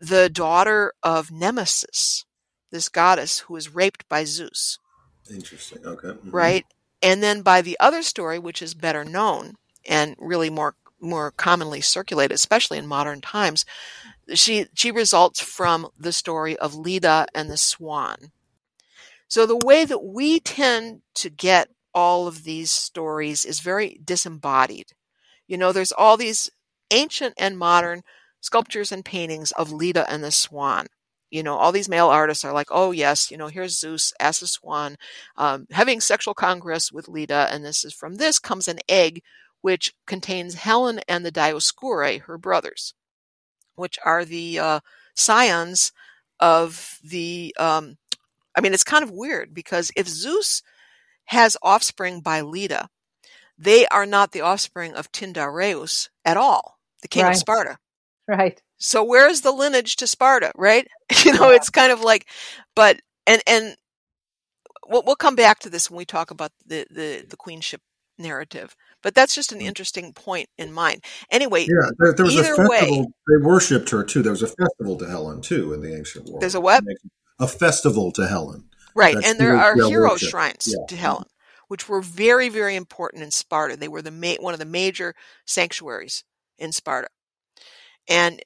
[0.00, 2.24] the daughter of Nemesis,
[2.70, 4.78] this goddess who was raped by Zeus
[5.30, 5.84] Interesting.
[5.86, 6.08] Okay.
[6.08, 6.32] Mhm.
[6.32, 6.66] right?
[7.02, 9.56] And then by the other story, which is better known
[9.86, 13.64] and really more more commonly circulated, especially in modern times,
[14.34, 18.32] she she results from the story of Leda and the swan.
[19.28, 24.92] So the way that we tend to get all of these stories is very disembodied.
[25.46, 26.50] You know, there's all these
[26.90, 28.02] ancient and modern
[28.40, 30.86] sculptures and paintings of Leda and the swan.
[31.30, 34.42] You know, all these male artists are like, oh yes, you know, here's Zeus as
[34.42, 34.96] a swan,
[35.36, 39.22] um, having sexual congress with Leda, and this is from this comes an egg
[39.62, 42.94] which contains Helen and the Dioscuri, her brothers,
[43.74, 44.80] which are the uh,
[45.14, 45.92] scions
[46.38, 47.54] of the.
[47.58, 47.96] Um,
[48.56, 50.62] I mean, it's kind of weird because if Zeus
[51.26, 52.88] has offspring by Leda,
[53.56, 57.32] they are not the offspring of Tyndareus at all, the king Right.
[57.32, 57.78] of Sparta.
[58.26, 58.60] Right.
[58.78, 60.86] So where's the lineage to Sparta, right?
[61.24, 62.26] You know, it's kind of like,
[62.74, 63.76] but and and
[64.88, 67.80] we'll we'll come back to this when we talk about the the the queenship
[68.18, 68.74] narrative.
[69.02, 71.04] But that's just an interesting point in mind.
[71.30, 73.06] Anyway, Yeah, there, there was Either a way- festival.
[73.28, 74.22] They worshipped her too.
[74.22, 76.42] There was a festival to Helen too in the ancient world.
[76.42, 76.84] There's a what?
[77.38, 78.68] A festival to Helen.
[78.94, 80.28] right, That's and there are hero worship.
[80.28, 80.84] shrines Yeah.
[80.88, 81.24] to Helen,
[81.68, 83.76] which were very very important in Sparta.
[83.76, 85.14] They were the ma- one of the major
[85.46, 86.24] sanctuaries
[86.58, 87.08] in Sparta,
[88.08, 88.42] and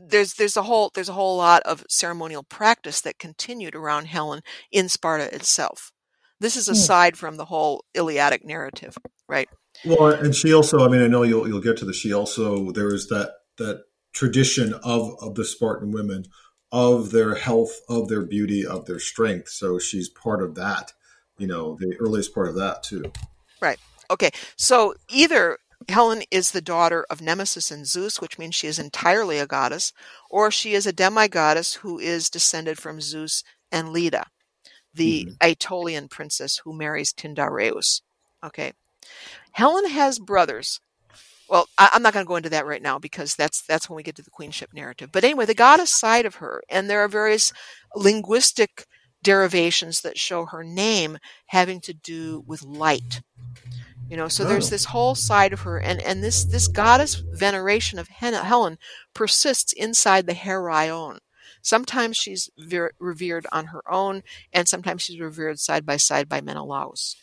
[0.00, 4.42] there's there's a whole there's a whole lot of ceremonial practice that continued around Helen
[4.70, 5.92] in Sparta itself.
[6.40, 6.72] This is Hmm.
[6.72, 9.48] aside from the whole Iliadic narrative, right?
[9.84, 10.84] Well, and she also.
[10.84, 11.96] I mean, I know you'll you'll get to this.
[11.96, 16.26] She also there is that that tradition of of the Spartan women
[16.72, 19.48] of their health, of their beauty, of their strength.
[19.48, 20.92] So she's part of that.
[21.38, 23.12] You know, the earliest part of that too.
[23.60, 23.78] Right.
[24.10, 25.58] Okay, so either
[25.88, 29.92] Helen is the daughter of Nemesis and Zeus, which means she is entirely a goddess,
[30.30, 34.26] or she is a demigoddess who is descended from Zeus and Leda,
[34.94, 35.34] the mm-hmm.
[35.42, 38.00] Aetolian princess who marries Tyndareus.
[38.44, 38.72] Okay.
[39.52, 40.80] Helen has brothers.
[41.48, 43.96] Well, I, I'm not going to go into that right now because that's that's when
[43.96, 45.10] we get to the queenship narrative.
[45.12, 47.52] But anyway, the goddess side of her, and there are various
[47.94, 48.84] linguistic
[49.22, 53.22] derivations that show her name having to do with light.
[54.08, 54.70] You know, so there's Oh.
[54.70, 58.78] this whole side of her, and and this this goddess veneration of Helen
[59.14, 61.18] persists inside the Heraion.
[61.62, 66.40] Sometimes she's ver- revered on her own, and sometimes she's revered side by side by
[66.40, 67.16] Menelaus.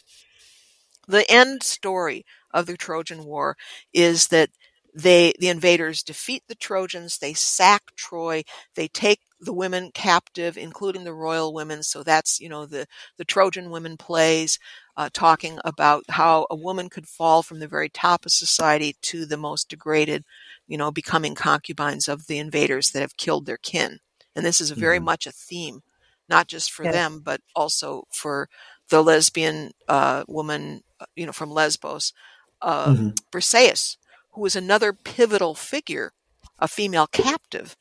[1.08, 3.58] The end story of the Trojan War
[3.94, 4.50] is that
[4.96, 8.44] they the invaders defeat the Trojans, they sack Troy,
[8.76, 11.84] they take the women captive, including the royal women.
[11.84, 12.88] So that's you know the
[13.18, 14.60] the Trojan women plays
[14.98, 19.26] uh, talking about how a woman could fall from the very top of society to
[19.26, 20.24] the most degraded,
[20.68, 24.00] you know, becoming concubines of the invaders that have killed their kin.
[24.36, 25.06] And this is very Mhm.
[25.06, 25.82] much a theme,
[26.30, 26.88] not just for Yes.
[26.88, 28.50] them, but also for
[28.90, 32.14] the lesbian uh, woman, uh, you know, from Lesbos,
[32.62, 33.16] uh, Mhm.
[33.32, 33.98] Briseis,
[34.32, 36.14] who was another pivotal figure,
[36.60, 37.76] a female captive.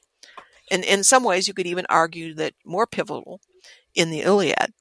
[0.71, 3.41] And in some ways, you could even argue that more pivotal
[3.95, 4.73] in the Iliad,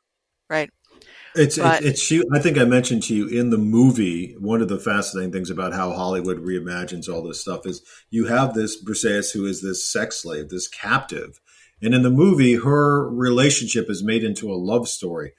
[0.49, 0.69] right?
[1.34, 2.25] It's, But- it's it's you.
[2.34, 4.36] I think I mentioned to you in the movie.
[4.39, 8.53] One of the fascinating things about how Hollywood reimagines all this stuff is you have
[8.53, 11.39] this Briseis who is this sex slave, this captive,
[11.81, 15.34] and in the movie, her relationship is made into a love story.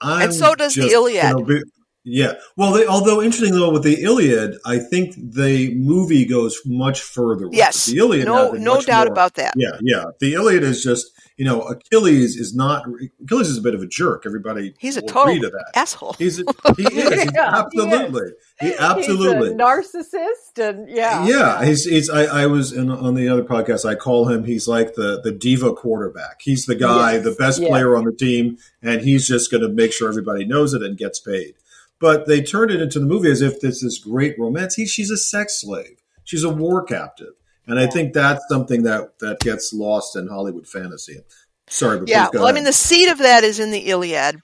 [0.00, 1.46] I'm And so does the Iliad.
[1.46, 1.62] be-
[2.04, 2.32] yeah.
[2.56, 7.48] Well, they, although interesting though with the Iliad, I think the movie goes much further.
[7.52, 8.26] Yes, the Iliad.
[8.26, 9.54] no, no doubt more- about that.
[9.56, 10.04] yeah, yeah.
[10.18, 12.84] The Iliad is just you know Achilles is not
[13.22, 14.24] Achilles is a bit of a jerk.
[14.26, 15.70] Everybody He's a total to that.
[15.74, 16.14] asshole.
[16.18, 16.44] He's a,
[16.76, 21.84] he is He's Yeah, he absolutely he absolutely He's a narcissist, and yeah, yeah, he's
[21.84, 22.10] he's.
[22.10, 23.84] I, I was in, on the other podcast.
[23.88, 24.44] I call him.
[24.44, 26.40] He's like the the diva quarterback.
[26.42, 27.68] He's the guy, Yes, the best yes.
[27.70, 30.96] player on the team, and he's just going to make sure everybody knows it and
[30.98, 31.54] gets paid.
[32.00, 34.74] But they turned it into the movie as if this is great romance.
[34.74, 35.98] He, she's a sex slave.
[36.24, 37.34] She's a war captive,
[37.66, 41.20] and I think that's something that that gets lost in Hollywood fantasy.
[41.68, 44.40] Sorry, but yeah well i mean the seed of that is in the iliad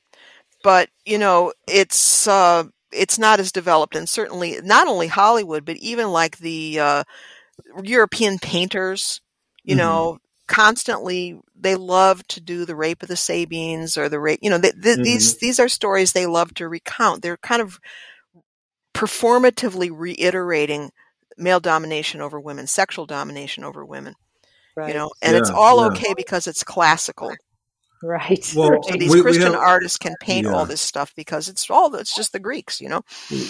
[0.63, 5.77] but you know it's uh it's not as developed and certainly not only hollywood but
[5.79, 7.05] even like the uh
[7.83, 9.21] european painters
[9.65, 9.79] you Mhm.
[9.79, 14.51] know constantly they love to do the rape of the sabines or the rape you
[14.51, 15.47] know th- th- these mm-hmm.
[15.47, 17.79] these are stories they love to recount they're kind of
[18.95, 20.91] performatively reiterating
[21.37, 24.15] male domination over women sexual domination over women
[24.77, 25.89] right, you know and it's all yeah.
[25.89, 27.33] okay because it's classical
[28.03, 28.53] right.
[28.55, 30.55] Well, so these We- we Christian have- artists can paint Yeah.
[30.55, 33.03] all this stuff because it's all it's just the Greeks, you know.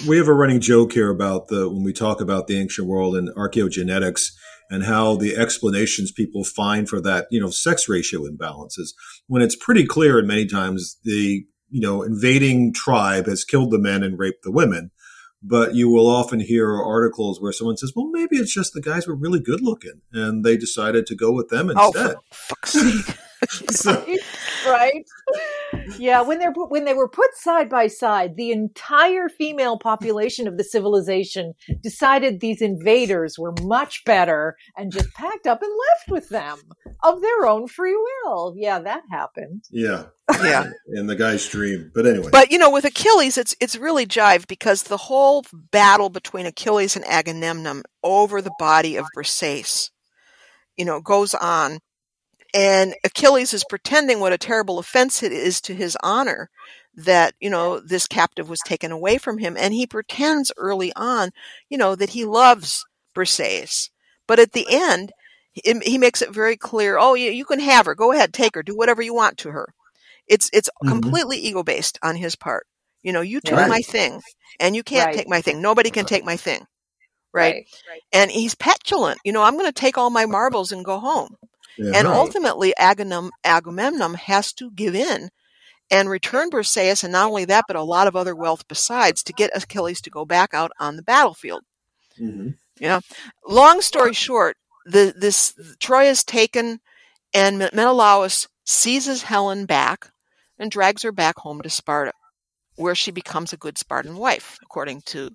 [0.07, 3.16] We have a running joke here about the when we talk about the ancient world
[3.16, 4.31] and archaeogenetics
[4.70, 8.88] and how the explanations people find for that, you know, sex ratio imbalances
[9.26, 13.79] when it's pretty clear and many times the, you know, invading tribe has killed the
[13.79, 14.90] men and raped the women.
[15.42, 19.07] But you will often hear articles where someone says, well, maybe it's just the guys
[19.07, 22.16] were really good looking and they decided to go with them Oh, instead.
[22.33, 23.18] for fuck's!
[23.70, 24.05] So-
[24.67, 25.05] right
[25.99, 30.57] yeah when they're when they were put side by side the entire female population of
[30.57, 36.29] the civilization decided these invaders were much better and just packed up and left with
[36.29, 36.59] them
[37.03, 40.05] of their own free will yeah that happened yeah.
[40.43, 40.71] Yeah.
[40.89, 41.91] In the guy's dream.
[41.95, 42.29] But anyway.
[42.33, 46.97] But you know, with Achilles, it's it's really jive because the whole battle between Achilles
[46.97, 49.91] and Agamemnon over the body of Briseis,
[50.77, 51.79] you know, goes on,
[52.55, 56.51] and Achilles is pretending what a terrible offense it is to his honor
[56.95, 61.31] that you know this captive was taken away from him, and he pretends early on,
[61.69, 63.91] you know, that he loves Briseis,
[64.27, 65.13] but at the end.
[65.53, 66.99] He he makes it very clear.
[66.99, 67.95] Oh, you, you can have her.
[67.95, 68.63] Go ahead, take her.
[68.63, 69.69] Do whatever you want to her.
[70.27, 70.89] It's it's Mhm.
[70.89, 72.67] completely ego based on his part.
[73.03, 73.69] You know, you took Right.
[73.69, 74.21] my thing,
[74.61, 75.15] and you can't Right.
[75.17, 75.63] take my thing.
[75.63, 76.67] Nobody can take my thing,
[77.33, 77.67] right?
[77.89, 78.03] right.
[78.13, 79.19] And he's petulant.
[79.25, 81.37] You know, I'm going to take all my marbles and go home.
[81.79, 81.93] Yeah.
[81.95, 82.17] And Right.
[82.17, 85.31] ultimately, Agamem- Agamemnon has to give in
[85.91, 89.33] and return Briseis, and not only that, but a lot of other wealth besides to
[89.33, 91.62] get Achilles to go back out on the battlefield.
[92.19, 92.55] Mhm.
[93.46, 96.81] Long story short, the this Troy is taken,
[97.33, 100.11] and Menelaus seizes Helen back
[100.59, 102.13] and drags her back home to Sparta,
[102.77, 105.31] where she becomes a good Spartan wife, according to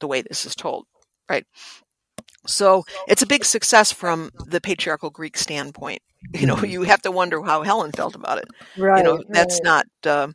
[0.00, 0.86] the way this is told.
[1.28, 1.46] Right.
[2.46, 6.00] So it's a big success from the patriarchal Greek standpoint.
[6.34, 6.68] You know, Mhm.
[6.70, 8.46] you have to wonder how Helen felt about it.
[8.76, 9.64] right you know, that's right.
[9.64, 9.86] not.
[10.04, 10.28] Uh,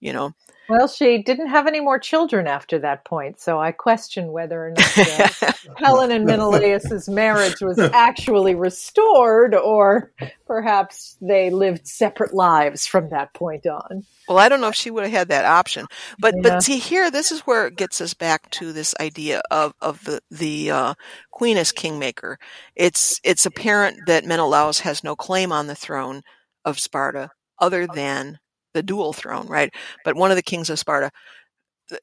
[0.00, 0.32] you know.
[0.68, 4.70] Well, she didn't have any more children after that point, so I question whether or
[4.70, 10.12] not uh, Helen and Menelaus's marriage was actually restored, or
[10.46, 14.04] perhaps they lived separate lives from that point on.
[14.28, 15.86] Well, I don't know if she would have had that option,
[16.18, 16.42] but Yeah.
[16.42, 20.02] but see here, this is where it gets us back to this idea of of
[20.04, 20.94] the the uh,
[21.30, 22.38] queen as kingmaker.
[22.74, 26.22] It's it's apparent that Menelaus has no claim on the throne
[26.64, 28.38] of Sparta other than
[28.76, 29.74] the dual throne, right?
[30.04, 31.10] But one of the kings of Sparta,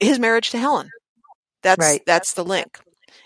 [0.00, 0.90] his marriage to Helen,
[1.62, 2.02] that's Right.
[2.06, 2.78] that's the link.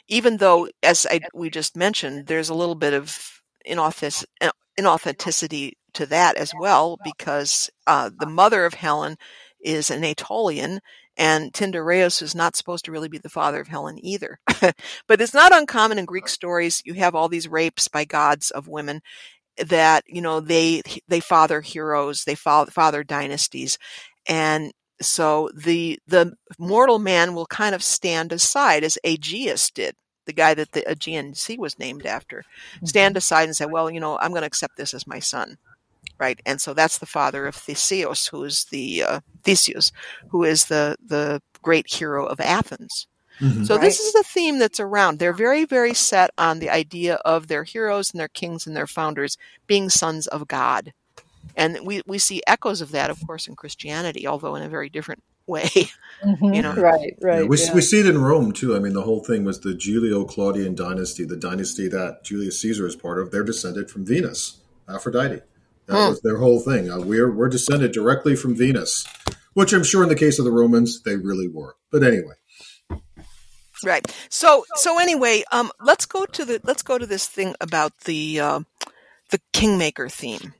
[0.08, 4.24] Even though, as I, we just mentioned, there's a little bit of inauthentic,
[4.78, 9.16] inauthenticity to that as well, because uh, the mother of Helen
[9.62, 10.80] is an Aetolian,
[11.16, 14.38] and Tyndareus is not supposed to really be the father of Helen either.
[15.08, 16.82] but it's not uncommon in Greek stories.
[16.84, 19.00] You have all these rapes by gods of women
[19.66, 23.78] that you know they they father heroes, they father, father dynasties,
[24.28, 29.94] and so the the mortal man will kind of stand aside as Aegeus did
[30.28, 32.44] the guy that the Aegean Sea was named after,
[32.84, 35.56] stand aside and say, well, you know, I'm going to accept this as my son.
[36.20, 36.38] Right.
[36.44, 39.90] And so that's the father of Theseus, who is the, uh, Theseus,
[40.28, 43.07] who is the, the great hero of Athens.
[43.40, 43.66] Mhm.
[43.66, 45.18] So this is a theme that's around.
[45.18, 48.86] They're very, very set on the idea of their heroes and their kings and their
[48.86, 49.36] founders
[49.66, 50.92] being sons of God.
[51.56, 54.88] And we, we see echoes of that, of course, in Christianity, although in a very
[54.88, 55.70] different way.
[56.42, 56.74] You know.
[56.74, 57.42] right, right.
[57.42, 57.74] Yeah, we, yeah.
[57.74, 58.76] we see it in Rome too.
[58.76, 62.86] I mean, the whole thing was the Julio Claudian dynasty, the dynasty that Julius Caesar
[62.86, 63.30] is part of.
[63.30, 64.58] They're descended from Venus,
[64.88, 65.40] Aphrodite.
[65.86, 66.10] That Hmm.
[66.10, 66.90] was their whole thing.
[66.90, 69.06] Uh, we're we're descended directly from Venus,
[69.54, 71.76] which I'm sure in the case of the Romans they really were.
[71.90, 72.34] But anyway,
[73.84, 74.04] Right.
[74.28, 78.40] So so anyway, um, let's go to the let's go to this thing about the
[78.40, 78.60] uh,
[79.30, 80.54] the kingmaker theme.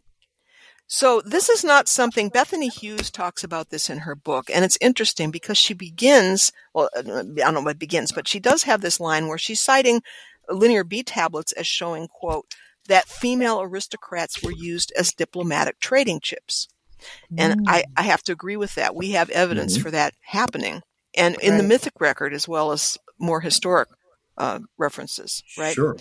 [0.87, 4.79] So this is not something Bettany Hughes talks about this in her book, and it's
[4.81, 6.53] interesting because she begins.
[6.73, 9.61] Well, uh, I don't know what begins, but she does have this line where she's
[9.61, 10.03] citing
[10.49, 12.47] linear B tablets as showing quote
[12.87, 16.69] that female aristocrats were used as diplomatic trading chips.
[17.37, 18.97] And I, I have to agree with that.
[18.97, 19.83] We have evidence Mhm.
[19.83, 20.83] for that happening.
[21.15, 23.89] And in the mythic record, as well as more historic
[24.37, 25.75] uh, references, right?
[25.75, 25.97] sure.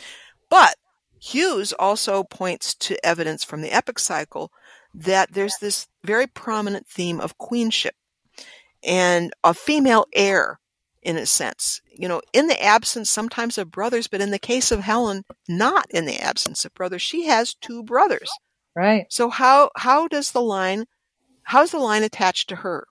[0.50, 0.76] But
[1.20, 4.52] Hughes also points to evidence from the epic cycle
[4.94, 7.96] that there's this very prominent theme of queenship
[8.84, 10.60] and a female heir,
[11.02, 11.82] in a sense.
[11.92, 15.86] You know, in the absence sometimes of brothers, but in the case of Helen, not
[15.90, 17.02] in the absence of brothers.
[17.02, 18.30] She has two brothers.
[18.76, 19.06] right.
[19.10, 20.86] So how how does the line
[21.44, 22.88] how's the line attached to her?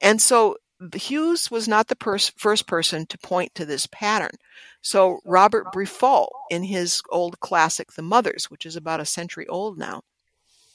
[0.00, 0.56] And so
[0.94, 4.32] Hughes was not the pers- first person to point to this pattern.
[4.80, 9.78] So Robert Briffault, in his old classic The Mothers, which is about a century old
[9.78, 10.02] now,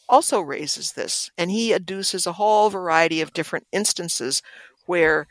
[0.09, 4.41] also raises this, and he adduces a whole variety of different instances
[4.85, 5.27] where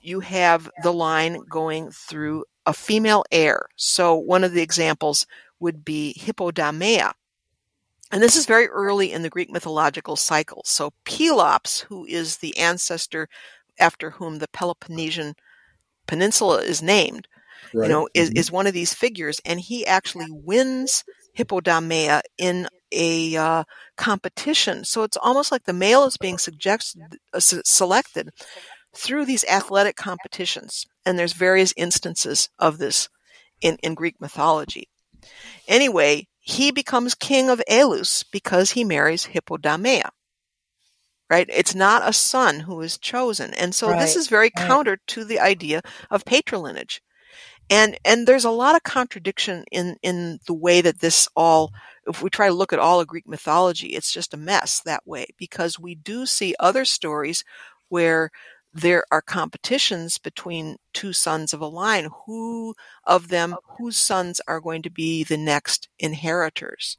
[0.00, 3.68] you have the line going through a female heir.
[3.76, 5.26] So one of the examples
[5.60, 7.12] would be Hippodamia,
[8.10, 10.62] and this is very early in the Greek mythological cycle.
[10.64, 13.28] So Pelops, who is the ancestor
[13.78, 15.34] after whom the Peloponnesian
[16.06, 17.28] Peninsula is named,
[17.74, 17.84] Right.
[17.86, 18.38] you know, is, Mhm.
[18.38, 21.04] is one of these figures, and he actually wins
[21.36, 23.64] Hippodamia in a uh,
[23.96, 24.84] competition.
[24.84, 27.02] So it's almost like the male is being suggested,
[27.34, 28.30] uh, s- selected
[28.96, 33.08] through these athletic competitions, and there's various instances of this
[33.60, 34.88] in, in Greek mythology.
[35.66, 40.08] Anyway, he becomes king of Elis because he marries Hippodamia.
[41.30, 41.48] Right?
[41.52, 43.52] It's not a son who is chosen.
[43.54, 44.66] And so this is very right.
[44.66, 47.00] counter to the idea of patrilineage.
[47.70, 51.70] And and there's a lot of contradiction in in the way that this all
[52.06, 55.06] if we try to look at all of Greek mythology, it's just a mess that
[55.06, 57.44] way because we do see other stories
[57.90, 58.30] where
[58.72, 62.74] there are competitions between two sons of a line who
[63.04, 66.96] of them whose sons are going to be the next inheritors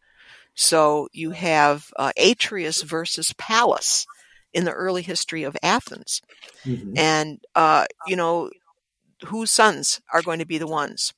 [0.56, 4.08] so you have uh, atreus versus pallas
[4.54, 6.22] in the early history of athens.
[6.66, 6.97] Mhm.
[6.97, 8.50] and uh, you know
[9.28, 11.14] whose sons are going to be the ones?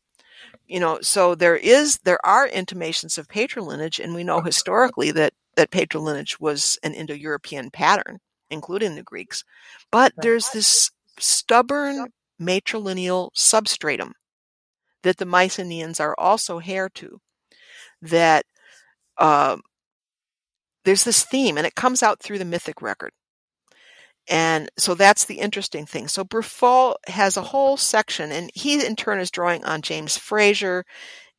[0.67, 5.33] You know so there is there are intimations of patrilineage and we know historically that
[5.55, 8.19] that patrilineage was an indo-european pattern
[8.49, 9.43] including the greeks.
[9.91, 12.07] But there's this stubborn
[12.41, 14.13] matrilineal substratum
[15.03, 17.19] that the mycenaeans are also heir to
[18.01, 18.45] that
[19.17, 19.61] um,
[20.85, 23.11] there's this theme and it comes out through the mythic record
[24.27, 26.07] and so that's the interesting thing.
[26.07, 30.85] So Briffault has a whole section, and he in turn is drawing on James Frazer.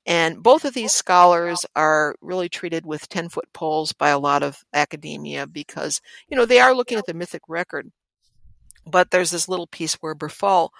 [0.04, 4.42] And both of these scholars are really treated with 10 foot poles by a lot
[4.42, 7.92] of academia because, you know, they are looking at the mythic record.
[8.84, 10.72] But there's this little piece where Briffault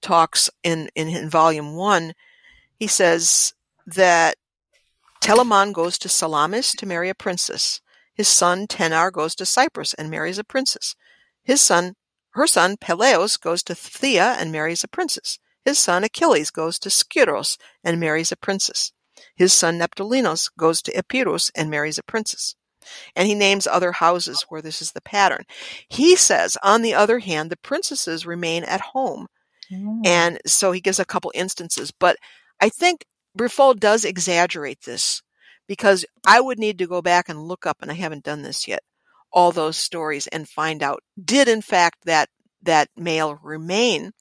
[0.00, 2.14] talks in, in, in volume one.
[2.78, 3.52] He says
[3.86, 4.36] that
[5.20, 7.82] Telamon goes to Salamis to marry a princess.
[8.14, 10.96] His son Tenar goes to Cyprus and marries a princess.
[11.50, 11.94] His son,
[12.34, 15.40] her son Peleus goes to Phthia and marries a princess.
[15.64, 18.92] His son Achilles goes to Scyros and marries a princess.
[19.34, 22.54] His son Neoptolemus goes to Epirus and marries a princess.
[23.16, 25.42] And he names other houses where this is the pattern.
[25.88, 29.26] He says, on the other hand, the princesses remain at home.
[29.72, 30.06] Mm.
[30.06, 31.90] And so he gives a couple instances.
[31.90, 32.16] But
[32.60, 33.04] I think
[33.36, 35.20] Briffault does exaggerate this
[35.66, 38.68] because I would need to go back and look up, and I haven't done this
[38.68, 38.84] yet,
[39.32, 42.28] all those stories and find out did in fact that
[42.62, 44.12] that male remain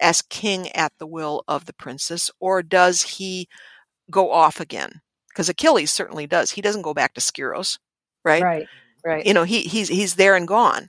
[0.00, 3.48] as king at the will of the princess, or does he
[4.10, 5.00] go off again?
[5.28, 6.52] Because Achilles certainly does.
[6.52, 7.78] He doesn't go back to Skyros,
[8.24, 8.42] right?
[8.42, 8.66] Right.
[9.04, 9.24] Right.
[9.24, 10.88] You know, he he's he's there and gone.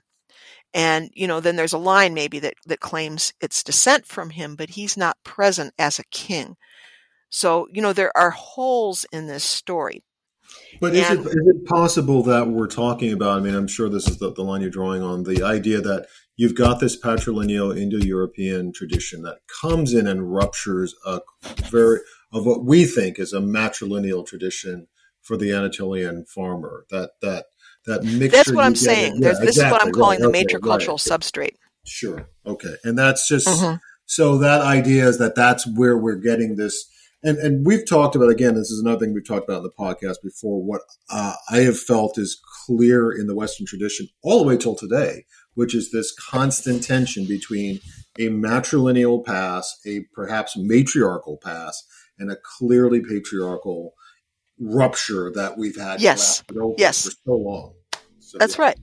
[0.74, 4.56] And you know, then there's a line maybe that that claims it's descent from him,
[4.56, 6.56] but he's not present as a king.
[7.28, 10.02] So you know, there are holes in this story.
[10.80, 13.38] But is it, And- is it possible that we're talking about?
[13.38, 16.06] I mean, I'm sure this is the, the line you're drawing on the idea that
[16.36, 21.20] you've got this patrilineal Indo-European tradition that comes in and ruptures a
[21.70, 22.00] very
[22.32, 24.86] of what we think is a matrilineal tradition
[25.20, 26.86] for the Anatolian farmer.
[26.90, 27.46] That that
[27.86, 28.28] that mixture.
[28.28, 29.14] That's what I'm saying.
[29.22, 31.20] yeah, this is what I'm calling right, the okay, matricultural right.
[31.20, 31.56] substrate.
[31.84, 32.28] Sure.
[32.46, 32.74] Okay.
[32.84, 33.80] And that's just Mhm.
[34.06, 36.86] so that idea is that that's where we're getting this.
[37.22, 39.70] And, and we've talked about, again, this is another thing we've talked about in the
[39.78, 40.62] podcast before.
[40.62, 44.74] What uh, I have felt is clear in the Western tradition all the way till
[44.74, 47.80] today, which is this constant tension between
[48.18, 51.84] a matrilineal past, a perhaps matriarchal past,
[52.18, 53.92] and a clearly patriarchal
[54.58, 56.42] rupture that we've had Yes.
[56.78, 57.04] Yes.
[57.04, 57.74] for so long.
[58.18, 58.62] So, That's yeah.
[58.62, 58.78] right.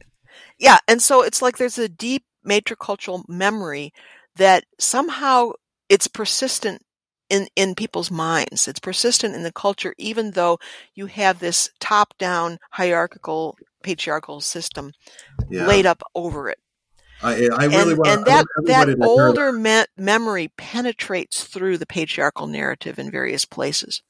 [0.60, 3.94] Yeah, and so it's like there's a deep matricultural memory
[4.36, 5.52] that somehow
[5.90, 6.82] it's persistent
[7.30, 8.68] in in people's minds.
[8.68, 10.60] It's persistent in the culture, even though
[10.96, 14.92] you have this top-down hierarchical patriarchal system
[15.50, 15.68] Yeah.
[15.68, 16.60] laid up over it.
[17.22, 21.44] I, eh, I really and want, and that want that to older me- memory penetrates
[21.46, 24.02] through the patriarchal narrative in various places.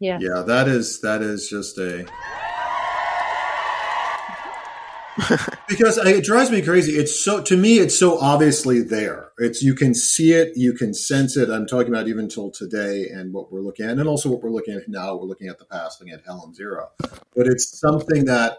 [0.00, 0.18] yeah.
[0.20, 2.06] Yeah, that is that is just a
[5.68, 6.92] because it drives me crazy.
[6.92, 9.30] It's so to me, it's so obviously there.
[9.38, 11.48] It's you can see it, you can sense it.
[11.48, 14.50] I'm talking about even till today and what we're looking at, and also what we're
[14.50, 15.16] looking at now.
[15.16, 16.90] We're looking at the past, looking at Helen's Zero,
[17.34, 18.58] but it's something that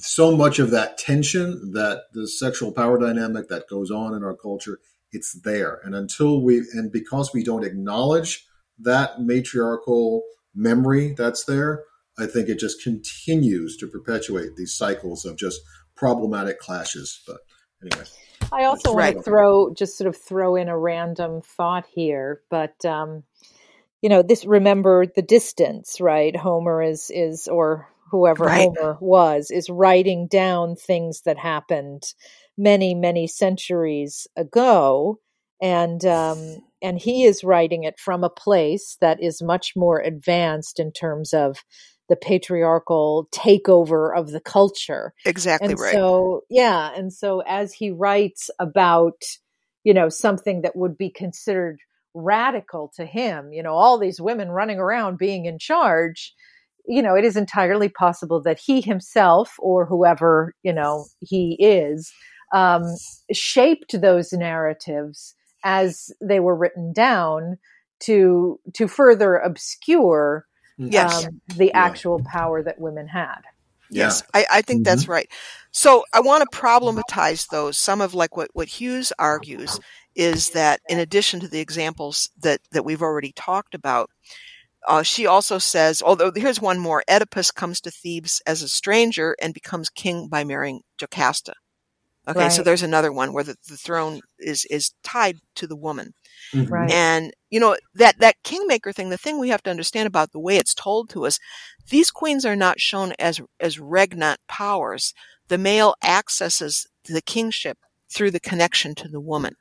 [0.00, 4.34] so much of that tension, that the sexual power dynamic that goes on in our
[4.34, 4.80] culture,
[5.12, 5.80] it's there.
[5.84, 8.46] And until we and because we don't acknowledge
[8.78, 10.22] that matriarchal
[10.54, 11.84] memory that's there,
[12.18, 15.60] I think it just continues to perpetuate these cycles of just
[15.96, 17.20] problematic clashes.
[17.26, 17.38] But
[17.82, 18.06] anyway,
[18.52, 19.16] I also want Right.
[19.16, 23.24] to throw just sort of throw in a random thought here, but um,
[24.02, 26.34] you know, this remember the distance, right?
[26.36, 28.68] Homer is is or whoever Right.
[28.78, 32.04] Homer was is writing down things that happened
[32.56, 35.18] many many centuries ago,
[35.60, 40.78] and um, and he is writing it from a place that is much more advanced
[40.78, 41.58] in terms of
[42.08, 45.92] the patriarchal takeover of the culture Exactly and right.
[45.92, 49.22] so yeah and so as he writes about
[49.84, 51.78] you know something that would be considered
[52.14, 56.34] radical to him you know all these women running around being in charge
[56.86, 62.12] you know it is entirely possible that he himself or whoever you know he is
[62.54, 62.84] um,
[63.32, 65.34] shaped those narratives
[65.64, 67.58] as they were written down
[68.00, 70.46] to to further obscure
[70.78, 71.24] Yes.
[71.24, 71.86] um, the Yeah.
[71.86, 73.42] actual power that women had
[73.90, 75.28] Yes, I, I think that's right.
[75.70, 77.78] So I want to problematize those.
[77.78, 79.78] Some of like what, what Hughes argues
[80.14, 84.10] is that in addition to the examples that, that we've already talked about,
[84.88, 89.36] uh, she also says, although here's one more, Oedipus comes to Thebes as a stranger
[89.40, 91.54] and becomes king by marrying Jocasta.
[92.28, 96.14] Okay, so there's another one where the, the throne is, is tied to the woman.
[96.52, 96.70] Mhm.
[96.70, 96.90] Right.
[96.90, 99.10] And you know that that kingmaker thing.
[99.10, 101.38] The thing we have to understand about the way it's told to us,
[101.88, 105.12] these queens are not shown as as regnant powers.
[105.48, 107.78] The male accesses the kingship
[108.10, 109.54] through the connection to the woman.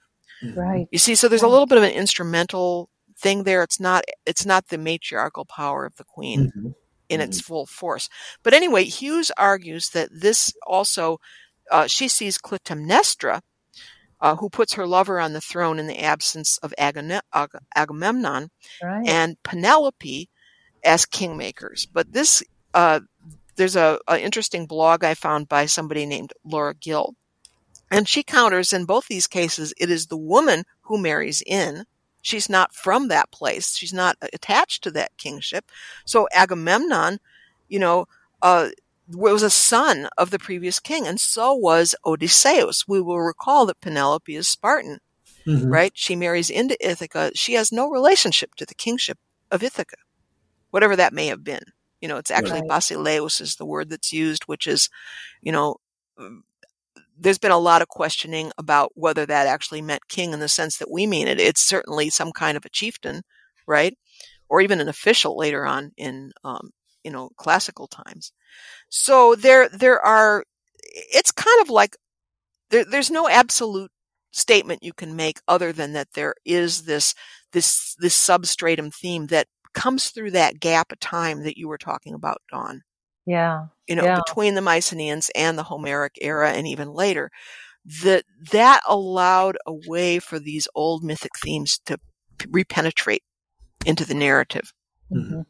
[0.56, 3.64] right You see, so there's a little bit of an instrumental thing there.
[3.64, 6.76] It's not it's not the matriarchal power of the queen Mhm.
[7.10, 8.10] in its full force.
[8.44, 11.20] But anyway, Hughes argues that this also,
[11.72, 13.42] uh, she sees Clytemnestra,
[14.22, 17.22] uh, who puts her lover on the throne in the absence of Ag-
[17.76, 18.50] Agamemnon,
[18.82, 20.30] right and Penelope
[20.84, 21.88] as kingmakers.
[21.92, 22.44] But this,
[22.74, 23.02] uh,
[23.56, 27.16] there's a, a interesting blog I found by somebody named Laura Gill,
[27.92, 31.86] And she counters in both these cases, it is the woman who marries in.
[32.22, 33.76] She's not from that place.
[33.76, 35.66] She's not attached to that kingship.
[36.06, 37.20] So Agamemnon,
[37.68, 38.06] you know,
[38.42, 38.70] uh,
[39.08, 42.88] was a son of the previous king, and so was Odysseus.
[42.88, 45.00] We will recall that Penelope is Spartan,
[45.48, 45.72] Mhm.
[45.72, 45.92] right?
[45.96, 47.32] She marries into Ithaca.
[47.36, 49.18] She has no relationship to the kingship
[49.52, 49.98] of Ithaca,
[50.72, 51.62] whatever that may have been.
[52.02, 52.70] You know, it's actually Right.
[52.70, 54.90] basileus is the word that's used, which is,
[55.42, 55.78] you know,
[57.18, 60.78] there's been a lot of questioning about whether that actually meant king in the sense
[60.78, 61.40] that we mean it.
[61.40, 63.22] It's certainly some kind of a chieftain,
[63.68, 63.98] right?
[64.50, 66.72] Or even an official later on in, um,
[67.06, 68.34] you know, classical times.
[68.90, 70.44] So there, there are,
[71.14, 71.96] it's kind of like,
[72.72, 73.92] there, there's no absolute
[74.32, 77.14] statement you can make other than that there is this,
[77.54, 82.14] this, this substratum theme that comes through that gap of time that you were talking
[82.14, 82.82] about, Dawn
[83.26, 83.68] Yeah.
[83.88, 84.20] you know, Yeah.
[84.26, 87.30] between the Mycenaeans and the Homeric era and even later,
[88.04, 91.98] that that allowed a way for these old mythic themes to
[92.40, 93.24] p- repenetrate
[93.86, 94.74] into the narrative.
[95.12, 95.42] hmm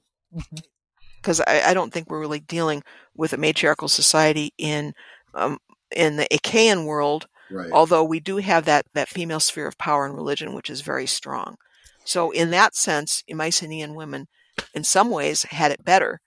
[1.26, 2.84] Because I, I don't think we're really dealing
[3.16, 4.94] with a matriarchal society in
[5.34, 5.58] um,
[5.96, 7.72] in the Achaean world, Right.
[7.72, 11.08] although we do have that that female sphere of power and religion, which is very
[11.08, 11.56] strong.
[12.04, 14.28] So in that sense, Mycenaean women,
[14.76, 16.22] in some ways, had it better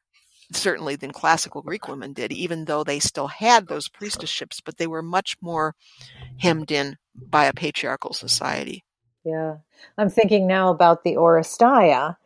[0.53, 4.87] certainly than classical Greek women did, even though they still had those priestesships, but they
[4.87, 5.75] were much more
[6.39, 8.83] hemmed in by a patriarchal society.
[9.25, 9.59] Yeah.
[9.97, 12.17] I'm thinking now about the Oresteia,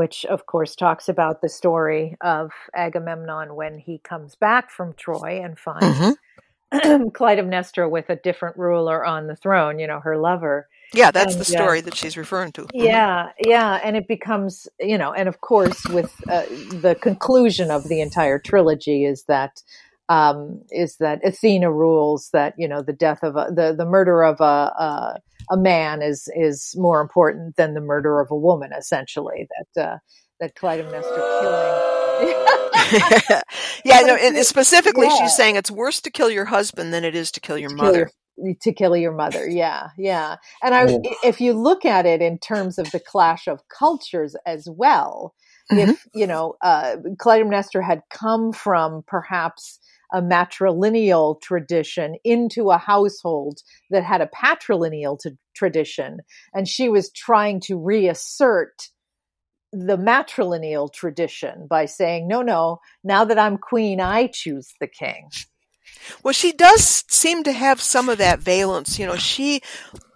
[0.00, 5.42] which of course talks about the story of Agamemnon when he comes back from Troy
[5.44, 6.16] and finds
[6.72, 10.68] Clytemnestra with a different ruler on the throne, you know, her lover.
[10.94, 11.60] Yeah, that's And, the yeah.
[11.60, 12.62] story that she's referring to.
[12.62, 12.70] Mhm.
[12.72, 16.46] Yeah, yeah, and it becomes, you know, and of course, with uh,
[16.80, 19.62] the conclusion of the entire trilogy is that
[20.10, 24.22] um, is that Athena rules that you know the death of a, the the murder
[24.24, 28.72] of a, a a man is is more important than the murder of a woman,
[28.78, 29.48] essentially.
[29.74, 29.98] That uh,
[30.40, 31.86] that Clytemnestra killing.
[33.84, 35.16] yeah, no, and specifically, Yeah.
[35.18, 37.78] she's saying it's worse to kill your husband than it is to kill your kill
[37.78, 37.98] mother.
[37.98, 38.10] your-
[38.62, 41.02] to kill your mother yeah yeah and i Oh.
[41.22, 45.34] if you look at it in terms of the clash of cultures as well
[45.70, 45.90] Mm-hmm.
[45.90, 49.78] if you know uh clytemnestra had come from perhaps
[50.12, 56.18] a matrilineal tradition into a household that had a patrilineal t- tradition
[56.54, 58.88] and she was trying to reassert
[59.72, 65.28] the matrilineal tradition by saying no no now that i'm queen i choose the king
[66.22, 68.98] Well, she does seem to have some of that valence.
[68.98, 69.60] You know, she,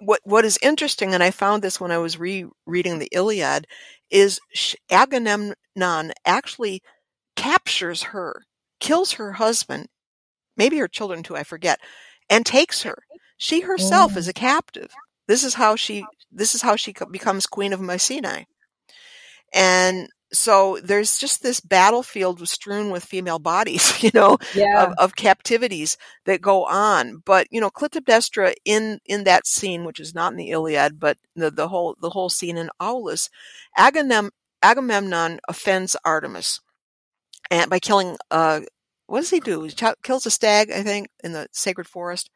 [0.01, 3.67] what, what is interesting, and I found this when I was rereading the Iliad,
[4.11, 4.41] is
[4.91, 6.83] Agamemnon actually
[7.37, 8.45] captures her,
[8.85, 9.89] kills her husband,
[10.59, 11.81] maybe her children too, I forget,
[12.29, 12.99] and takes her.
[13.39, 14.93] She herself is a captive.
[15.27, 18.47] This is how she, this is how she becomes queen of Mycenae.
[19.55, 25.17] And so there's just this battlefield strewn with female bodies, you know, yeah of, of
[25.17, 27.23] captivities that go on.
[27.25, 31.17] But you know, Clytemnestra in in that scene, which is not in the Iliad, but
[31.35, 33.31] the, the whole the whole scene in Aulis,
[33.79, 34.29] Agamem,
[34.63, 36.61] Agamemnon offends Artemis,
[37.51, 38.61] and by killing uh,
[39.07, 39.63] what does he do?
[39.63, 42.31] He ch- kills a stag, I think, in the sacred forest,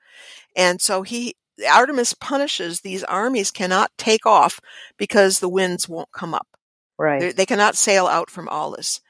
[0.56, 1.34] and so he.
[1.68, 4.60] Artemis punishes these armies cannot take off
[4.96, 6.46] because the winds won't come up.
[6.96, 9.00] right They, they cannot sail out from Aulis.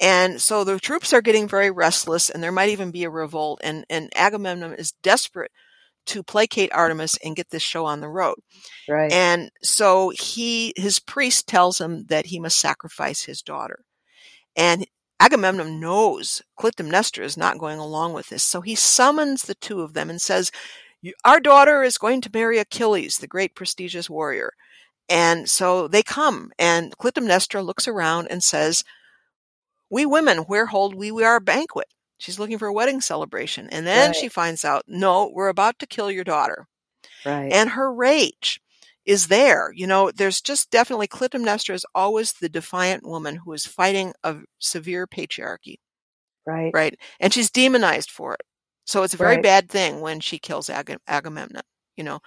[0.00, 3.60] And so the troops are getting very restless and there might even be a revolt
[3.62, 5.50] and, and Agamemnon is desperate
[6.06, 8.36] to placate Artemis and get this show on the road.
[8.88, 13.84] right And so he, his priest tells him that he must sacrifice his daughter.
[14.56, 14.86] And
[15.20, 18.42] Agamemnon knows Clytemnestra is not going along with this.
[18.42, 20.50] So he summons the two of them and says,
[21.24, 24.52] our daughter is going to marry Achilles, the great prestigious warrior.
[25.08, 28.84] And so they come and Clytemnestra looks around and says,
[29.90, 31.88] we women, where hold we, we our banquet?
[32.18, 33.68] She's looking for a wedding celebration.
[33.70, 34.16] And then Right.
[34.16, 36.66] she finds out, no, we're about to kill your daughter
[37.24, 38.60] right and her rage
[39.06, 39.72] is there.
[39.74, 44.36] You know, there's just definitely Clytemnestra is always the defiant woman who is fighting a
[44.60, 45.76] severe patriarchy,
[46.46, 46.98] right right?
[47.20, 48.42] And she's demonized for it.
[48.86, 49.42] So it's a very Right.
[49.42, 51.62] bad thing when she kills Ag- Agamemnon,
[51.96, 52.20] you know,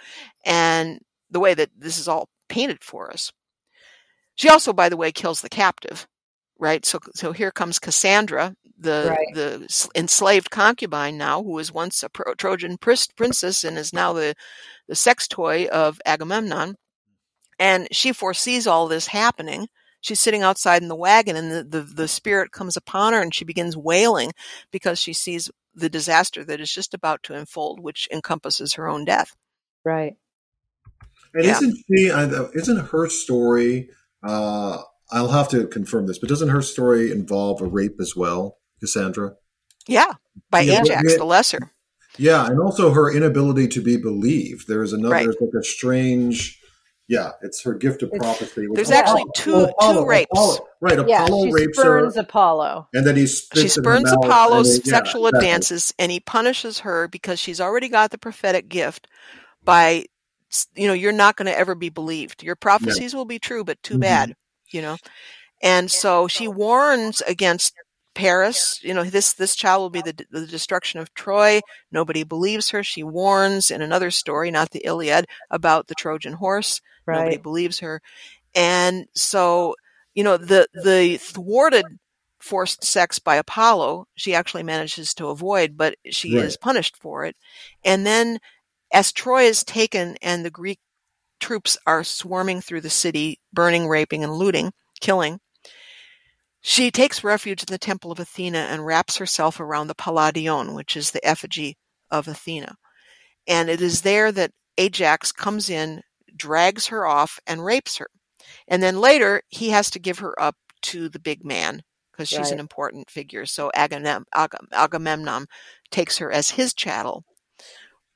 [0.45, 0.99] and
[1.31, 3.31] the way that this is all painted for us.
[4.35, 6.07] She also, by the way, kills the captive,
[6.59, 6.85] right?
[6.85, 9.27] So, so here comes Cassandra, the Right.
[9.33, 14.13] the enslaved concubine now, who was once a Pro- Trojan pris- princess and is now
[14.13, 14.35] the
[14.87, 16.75] the sex toy of Agamemnon.
[17.59, 19.67] And she foresees all this happening.
[20.01, 23.33] She's sitting outside in the wagon, and the, the the spirit comes upon her, and
[23.33, 24.31] she begins wailing
[24.71, 29.05] because she sees the disaster that is just about to unfold, which encompasses her own
[29.05, 29.35] death.
[29.83, 30.15] Right.
[31.33, 31.57] And Yeah.
[31.57, 32.05] isn't she?
[32.59, 33.89] Isn't her story?
[34.23, 34.81] Uh,
[35.11, 39.35] I'll have to confirm this, but doesn't her story involve a rape as well, Cassandra?
[39.87, 40.13] Yeah,
[40.49, 41.71] by Yeah, but- Ajax the Lesser.
[42.17, 44.67] Yeah, and also her inability to be believed.
[44.67, 45.13] There is another.
[45.13, 45.25] Right.
[45.25, 46.59] There's like a strange.
[47.09, 48.67] Yeah, it's her gift of It's- prophecy.
[48.67, 50.27] which- There's Oh, actually oh, two- Apollo, two rapes.
[50.33, 50.67] Apollo.
[50.81, 52.87] Right, Yeah, Apollo she rapes spurns her, Apollo.
[52.93, 55.47] and then he spits She spurns Apollo's he- yeah, sexual exactly.
[55.47, 59.07] advances, and he punishes her because she's already got the prophetic gift.
[59.63, 60.05] By
[60.75, 62.41] you know, you're not going to ever be believed.
[62.41, 64.01] Your prophecies will be true, but too Mhm.
[64.01, 64.35] bad.
[64.71, 64.97] You know,
[65.61, 67.73] and so she warns against
[68.15, 68.79] Paris.
[68.83, 71.61] You know, this this child will be the the destruction of Troy.
[71.91, 72.83] Nobody believes her.
[72.83, 76.81] She warns in another story, not the Iliad, about the Trojan horse.
[77.11, 78.01] Nobody believes her.
[78.55, 79.75] And so,
[80.15, 81.85] you know, the the thwarted
[82.39, 86.45] forced sex by Apollo, she actually manages to avoid, but she Right.
[86.45, 87.35] is punished for it.
[87.83, 88.39] And then
[88.93, 90.79] as Troy is taken and the Greek
[91.39, 95.39] troops are swarming through the city, burning, raping, and looting, killing,
[96.61, 100.97] she takes refuge in the temple of Athena and wraps herself around the Palladion, which
[100.97, 101.77] is the effigy
[102.11, 102.75] of Athena.
[103.47, 106.01] And it is there that Ajax comes in,
[106.35, 108.07] drags her off, and rapes her.
[108.67, 112.51] And then later, he has to give her up to the big man because she's
[112.51, 112.59] an Right.
[112.59, 113.45] important important figure.
[113.45, 114.25] So Agamem-
[114.73, 115.45] Agamemnon
[115.91, 117.23] takes her as his chattel.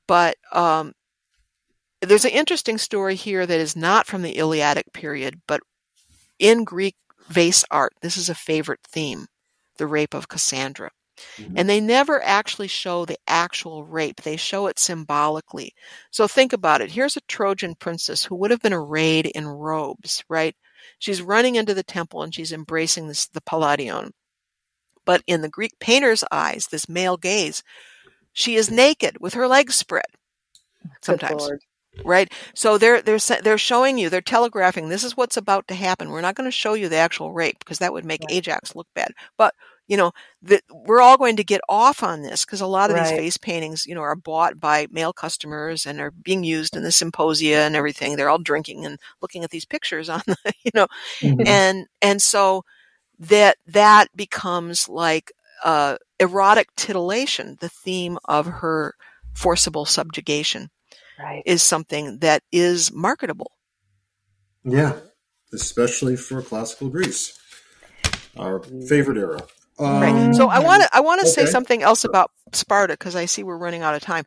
[0.06, 0.92] But um,
[2.02, 5.60] there's an interesting story here that is not from the Iliadic period, but
[6.38, 6.96] in Greek
[7.28, 9.26] vase art, this is a favorite theme
[9.78, 10.90] the rape of Cassandra.
[11.38, 11.54] Mhm.
[11.56, 15.74] And they never actually show the actual rape, they show it symbolically.
[16.10, 16.90] So think about it.
[16.92, 20.54] Here's a Trojan princess who would have been arrayed in robes, right?
[20.98, 24.12] She's running into the temple and she's embracing this, the Palladion.
[25.04, 27.62] But in the Greek painter's eyes, this male gaze,
[28.32, 30.06] she is naked with her legs spread
[30.84, 31.62] Good sometimes Lord.
[32.04, 32.32] Right?
[32.54, 36.10] So they're they're they're showing you they're telegraphing this is what's about to happen.
[36.10, 38.30] We're not going to show you the actual rape because that would make Right.
[38.30, 39.12] ajax look bad.
[39.36, 39.54] But
[39.86, 40.12] you know
[40.42, 43.36] that we're all going to get off on this because a lot of these vase
[43.36, 47.58] paintings you know are bought by male customers and are being used in the symposia
[47.58, 48.16] and everything.
[48.16, 50.86] They're all drinking and looking at these pictures on the you know
[51.22, 51.44] Mhm.
[51.46, 52.64] and and so
[53.18, 55.32] that that becomes like
[55.64, 58.94] uh, erotic titillation the theme of her
[59.34, 60.70] forcible subjugation
[61.18, 61.42] Right.
[61.46, 63.52] is something that is marketable.
[64.64, 64.96] Yeah,
[65.52, 67.38] especially for classical Greece,
[68.36, 69.40] our favorite era.
[69.78, 70.14] Right.
[70.14, 73.24] Um, So I want to I want to say something else about Sparta because I
[73.24, 74.24] see we're running out of time.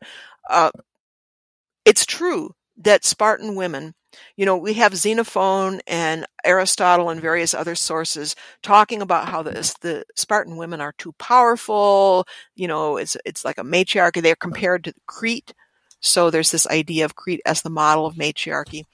[0.48, 0.70] Uh,
[1.84, 3.94] it's true that Spartan women,
[4.36, 9.52] you know, we have Xenophon and Aristotle and various other sources talking about how the
[9.80, 12.26] the Spartan women are too powerful.
[12.54, 14.20] You know, it's it's like a matriarchy.
[14.20, 15.54] They're compared to Crete,
[16.00, 18.84] so there's this idea of Crete as the model of matriarchy.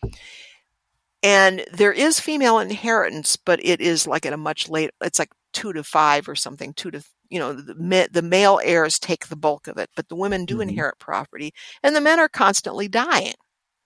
[1.23, 4.93] And there is female inheritance, but it is like at a much later.
[5.01, 6.73] It's like two to five or something.
[6.75, 10.17] Two to you know the the male heirs take the bulk of it, but the
[10.17, 10.63] women do Mhm.
[10.63, 13.35] inherit property, and the men are constantly dying,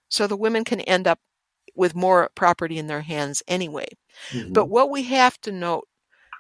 [0.09, 1.21] so the women can end up
[1.75, 3.87] with more property in their hands anyway.
[4.31, 4.53] mhm.
[4.55, 5.87] But what we have to note,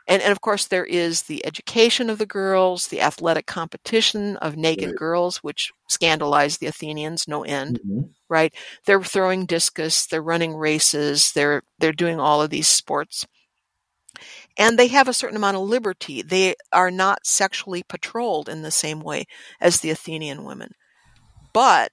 [0.06, 4.56] and, and of course, there is the education of the girls, the athletic competition of
[4.56, 4.96] naked Right.
[4.96, 8.14] girls, which scandalized the Athenians no end Mhm.
[8.28, 8.52] right?
[8.86, 13.26] They're throwing discus, they're running races, they're they're doing all of these sports.
[14.58, 16.22] And they have a certain amount of liberty.
[16.22, 19.26] They are not sexually patrolled in the same way
[19.60, 20.72] as the Athenian women.
[21.52, 21.92] But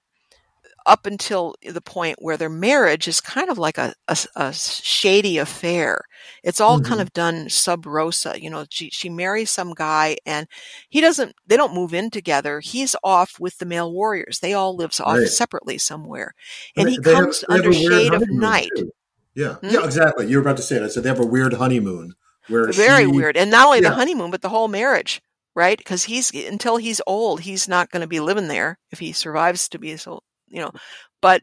[0.85, 5.37] up until the point where their marriage is kind of like a, a, a shady
[5.37, 6.01] affair.
[6.43, 7.03] It's all kind Mhm.
[7.03, 8.41] of done sub rosa.
[8.41, 10.47] You know, she, she marries some guy and
[10.89, 12.59] he doesn't, they don't move in together.
[12.59, 14.39] He's off with the male warriors.
[14.39, 15.27] They all live off Right.
[15.27, 16.33] separately somewhere.
[16.75, 18.69] And he comes have under shade of night.
[18.77, 18.91] too.
[19.35, 19.69] Yeah, Hmm?
[19.69, 20.27] yeah, exactly.
[20.27, 20.83] You were about to say.
[20.83, 22.13] I said they have a weird honeymoon
[22.49, 23.35] where Very she- weird.
[23.37, 25.21] And not only the honeymoon, but the whole marriage,
[25.55, 25.77] right?
[25.77, 29.67] Because he's, until he's old, he's not going to be living there if he survives
[29.69, 30.21] to be so,
[30.53, 30.71] you know,
[31.21, 31.41] but,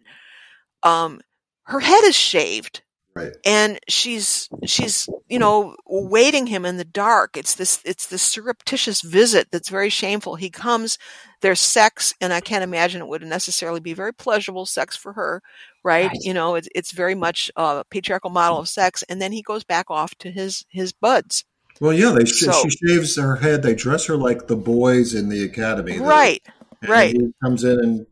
[0.82, 1.20] um,
[1.64, 2.82] her head is shaved
[3.14, 3.32] Right.
[3.44, 9.02] and she's she's you know waiting him in the dark it's this it's this surreptitious
[9.02, 10.96] visit that's very shameful he comes
[11.40, 15.42] there's sex and i can't imagine it would necessarily be very pleasurable sex for her
[15.82, 16.16] right, Right.
[16.20, 19.64] you know it's, it's very much a patriarchal model of sex and then he goes
[19.64, 21.44] back off to his his buds
[21.80, 23.62] Well, yeah, they So- she shaves her head.
[23.64, 25.98] They dress her like the boys in the academy.
[25.98, 26.42] Right
[26.86, 27.12] right.
[27.12, 28.06] He comes in and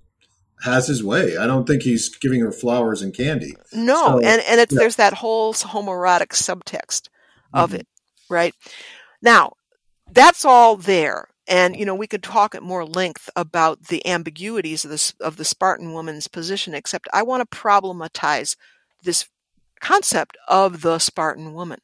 [0.63, 1.37] has his way.
[1.37, 3.55] I don't think he's giving her flowers and candy.
[3.73, 4.79] no So, and and it's yeah.
[4.81, 7.09] there's that whole homoerotic subtext
[7.53, 7.81] of Mhm.
[7.81, 7.87] it
[8.29, 8.55] right
[9.23, 9.53] now
[10.13, 14.85] that's all there and you know we could talk at more length about the ambiguities
[14.85, 16.75] of this of the Spartan woman's position.
[16.75, 18.57] Except I want to problematize
[19.03, 19.27] this
[19.81, 21.81] concept of the Spartan woman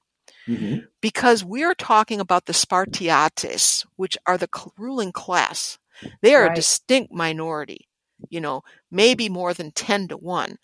[0.47, 5.79] hmm because we are talking about the Spartiates, which are the cl- ruling class.
[6.23, 7.89] They are a distinct minority,
[8.31, 10.57] you know, maybe more than 10 to 1,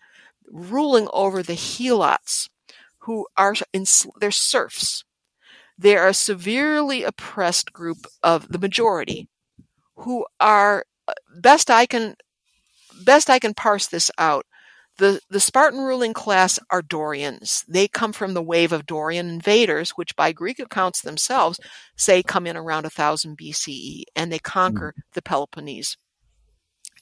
[0.49, 2.49] ruling over the Helots,
[2.99, 3.85] who are in,
[4.19, 5.03] they're serfs.
[5.77, 9.27] They are a severely oppressed group of the majority
[9.95, 12.15] who are, uh, best I can,
[13.03, 14.45] best I can parse this out,
[14.97, 17.63] the, the Spartan ruling class are Dorians.
[17.67, 21.59] They come from the wave of Dorian invaders, which by Greek accounts themselves
[21.95, 25.97] say come in around 1000 BCE, and they conquer the Peloponnese.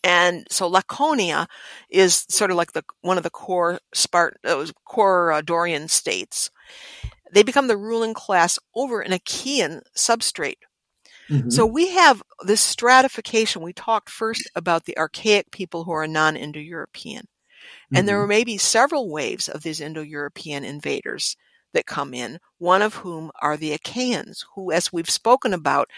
[0.04, 1.48] And so Laconia
[1.90, 6.50] is sort of like the one of the core Spartan, uh, core uh, Dorian states.
[7.32, 10.58] They become the ruling class over an Achaean substrate.
[11.30, 13.62] hmm So we have this stratification.
[13.62, 17.28] We talked first about the archaic people who are non-Indo-European.
[17.94, 18.20] And there Mhm.
[18.20, 21.36] were maybe several waves of these Indo-European invaders
[21.74, 25.90] that come in, one of whom are the Achaeans, who, as we've spoken about,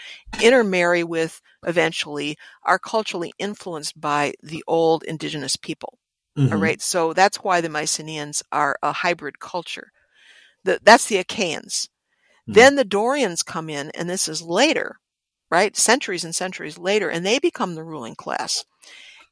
[0.42, 5.98] intermarry with, eventually, are culturally influenced by the old indigenous people.
[6.36, 6.52] Mhm.
[6.52, 6.80] All right.
[6.82, 9.90] So that's why the Mycenaeans are a hybrid culture.
[10.64, 11.88] The, that's the Achaeans.
[12.48, 12.54] Mhm.
[12.54, 14.98] Then the Dorians come in, and this is later,
[15.50, 15.76] right?
[15.76, 18.64] Centuries and centuries later, and they become the ruling class.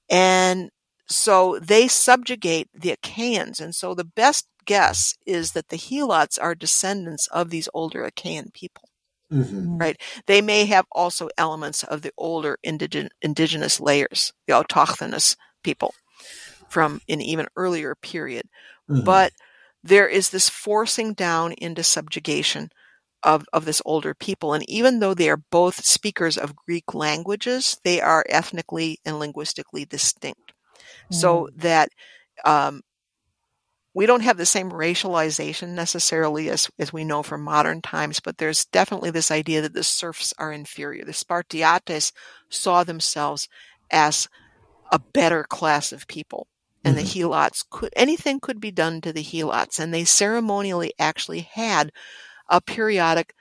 [0.08, 0.70] And
[1.08, 3.60] so they subjugate the Achaeans.
[3.60, 8.50] And so the best guess is that the Helots are descendants of these older Achaean
[8.52, 8.88] people.
[9.32, 9.80] Mhm.
[9.80, 10.00] Right.
[10.26, 15.94] They may have also elements of the older indigen- indigenous layers, the autochthonous people
[16.68, 18.48] from an even earlier period.
[18.88, 19.04] Mhm.
[19.04, 19.32] But
[19.82, 22.70] there is this forcing down into subjugation
[23.22, 24.54] of, of this older people.
[24.54, 29.84] And even though they are both speakers of Greek languages, they are ethnically and linguistically
[29.84, 30.52] distinct.
[31.10, 31.90] So that
[32.44, 32.82] um,
[33.92, 38.38] we don't have the same racialization necessarily as, as we know from modern times, but
[38.38, 41.04] there's definitely this idea that the serfs are inferior.
[41.04, 42.12] The Spartiates
[42.48, 43.48] saw themselves
[43.90, 44.28] as
[44.92, 46.46] a better class of people.
[46.82, 47.28] And the mm-hmm.
[47.28, 49.78] Helots could, anything could be done to the Helots.
[49.78, 51.92] And they ceremonially actually had
[52.48, 53.34] a periodic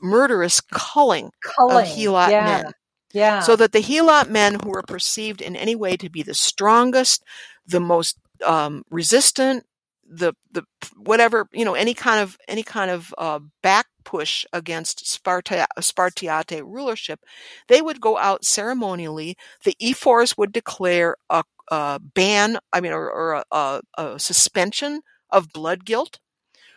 [0.00, 1.76] murderous culling Culling.
[1.76, 2.44] of Helot yeah.
[2.44, 2.72] men
[3.12, 3.40] Yeah.
[3.40, 7.22] so that the Helot men who were perceived in any way to be the strongest,
[7.66, 9.64] the most um, resistant,
[10.08, 10.64] the the
[10.96, 16.64] whatever you know, any kind of any kind of uh, back push against Sparta Spartiate
[16.64, 17.20] rulership,
[17.68, 19.36] they would go out ceremonially.
[19.64, 25.02] The ephors would declare a, a ban, I mean, or, or a, a, a suspension
[25.30, 26.20] of blood guilt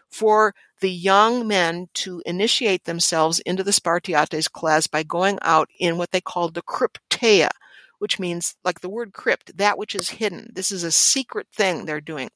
[0.09, 5.97] for the young men to initiate themselves into the Spartiates class by going out in
[5.97, 7.49] what they called the crypteia,
[7.99, 10.49] which means like the word crypt, that which is hidden.
[10.53, 12.29] This is a secret thing they're doing.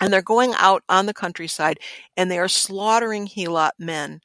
[0.00, 1.78] And they're going out on the countryside
[2.16, 4.20] and they are slaughtering Helot men.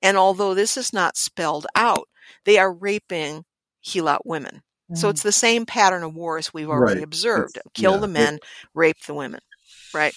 [0.00, 2.08] And although this is not spelled out,
[2.44, 3.44] they are raping
[3.84, 4.62] Helot women.
[4.94, 7.04] So it's the same pattern of war as we've already Right.
[7.04, 7.58] observed.
[7.58, 8.38] It's- Kill yeah, the it- men,
[8.72, 9.40] rape the women.
[9.92, 10.14] Right?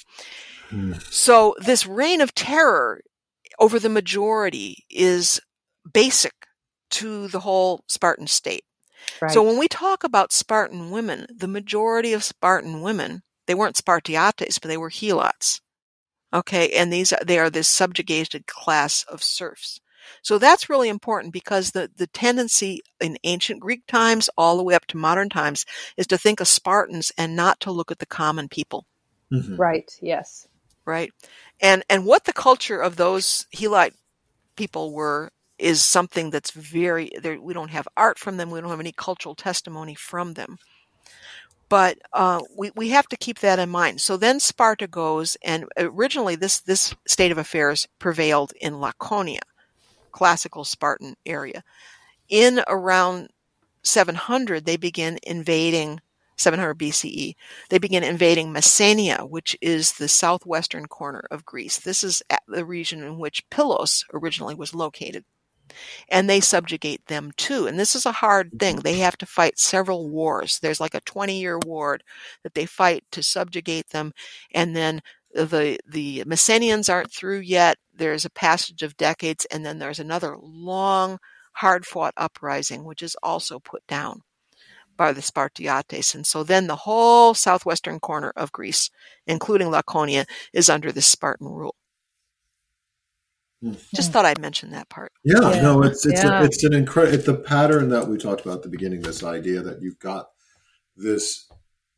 [0.69, 0.93] Hmm.
[1.09, 3.01] So this reign of terror
[3.59, 5.41] over the majority is
[5.93, 6.47] basic
[6.91, 8.63] to the whole Spartan state.
[9.21, 9.31] Right.
[9.31, 14.59] So when we talk about Spartan women, the majority of Spartan women, they weren't Spartiates,
[14.59, 15.61] but they were Helots.
[16.33, 19.79] Okay, and these they are this subjugated class of serfs.
[20.23, 24.73] So that's really important because the, the tendency in ancient Greek times all the way
[24.73, 25.65] up to modern times
[25.97, 28.85] is to think of Spartans and not to look at the common people
[29.31, 29.57] Mhm.
[29.57, 29.91] right.
[30.01, 30.47] Yes.
[30.85, 31.11] right?
[31.61, 33.93] And and what the culture of those Helot
[34.55, 35.31] people were
[35.61, 37.11] is something that's very.
[37.39, 38.51] We don't have art from them.
[38.51, 40.57] We don't have any cultural testimony from them.
[41.69, 44.01] But uh, we we have to keep that in mind.
[44.01, 49.41] So then Sparta goes, and originally this this state of affairs prevailed in Laconia,
[50.11, 51.63] classical Spartan area.
[52.27, 53.29] In around
[53.83, 55.99] 700, they begin invading
[56.37, 57.35] 700 BCE
[57.69, 61.77] they begin invading Messenia, which is the southwestern corner of Greece.
[61.79, 65.23] This is the region in which Pylos originally was located.
[66.09, 67.67] And they subjugate them too.
[67.67, 68.77] And this is a hard thing.
[68.77, 68.83] Mm-hmm.
[68.83, 70.59] They have to fight several wars.
[70.59, 71.99] There's like a 20 year war
[72.43, 74.13] that they fight to subjugate them.
[74.53, 75.01] And then
[75.33, 77.77] the, the Messenians aren't through yet.
[77.93, 79.45] There's a passage of decades.
[79.45, 81.19] And then there's another long,
[81.53, 84.21] hard fought uprising, which is also put down
[84.97, 86.13] by the Spartiates.
[86.13, 88.89] And so then the whole southwestern corner of Greece,
[89.25, 91.75] including Laconia, is under the Spartan rule.
[93.63, 94.13] Just hmm.
[94.13, 95.11] thought I'd mention that part.
[95.23, 95.61] Yeah, Yeah.
[95.61, 96.41] no, it's it's Yeah.
[96.41, 99.01] a, it's an incredible it's the pattern that we talked about at the beginning.
[99.01, 100.29] This idea that you've got
[100.95, 101.47] this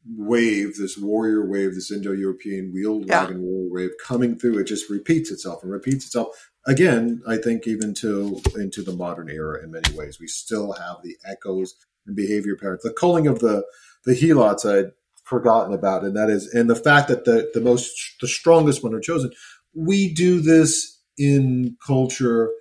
[0.05, 3.23] wave, this warrior wave, this Indo-European wheeled Yeah.
[3.23, 4.59] wagon warrior wave coming through.
[4.59, 7.21] It just repeats itself and repeats itself again.
[7.25, 11.17] I think even to into the modern era in many ways, we still have the
[11.25, 12.83] echoes and behavior patterns.
[12.83, 13.63] The culling of the
[14.05, 14.91] the helots I'd
[15.23, 18.93] forgotten about, and that is, and the fact that the the most the strongest one
[18.93, 19.31] are chosen.
[19.73, 22.51] We do this in culture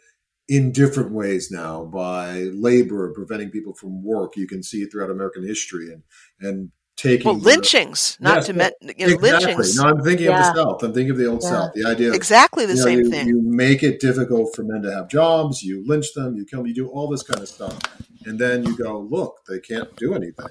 [0.48, 4.36] in different ways now by labor preventing people from work.
[4.36, 6.02] You can see it throughout American history and
[6.40, 9.30] and taking Well, the- lynchings, not Yes, to well, men, you know, exactly.
[9.54, 9.76] lynchings.
[9.76, 10.48] No, I'm thinking Yeah.
[10.50, 10.82] of the South.
[10.82, 11.48] I'm thinking of the old Yeah.
[11.48, 11.72] South.
[11.74, 13.28] The idea of Exactly the you know, same you, thing.
[13.28, 15.62] You make it difficult for men to have jobs.
[15.62, 16.36] You lynch them.
[16.36, 16.66] You kill them.
[16.66, 17.78] You do all this kind of stuff,
[18.26, 20.48] and then you go, look, they can't do anything.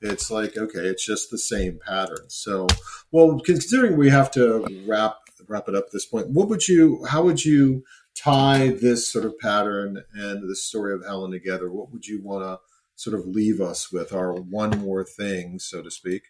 [0.00, 2.24] It's like okay, it's just the same pattern.
[2.28, 2.68] So,
[3.10, 5.16] well, considering we have to wrap
[5.50, 7.04] wrap it up at this point, what would you?
[7.04, 7.82] How would you
[8.16, 11.70] tie this sort of pattern and the story of Helen together?
[11.70, 12.60] What would you want to
[12.94, 14.12] sort of leave us with?
[14.12, 16.22] Our one more thing, so to speak.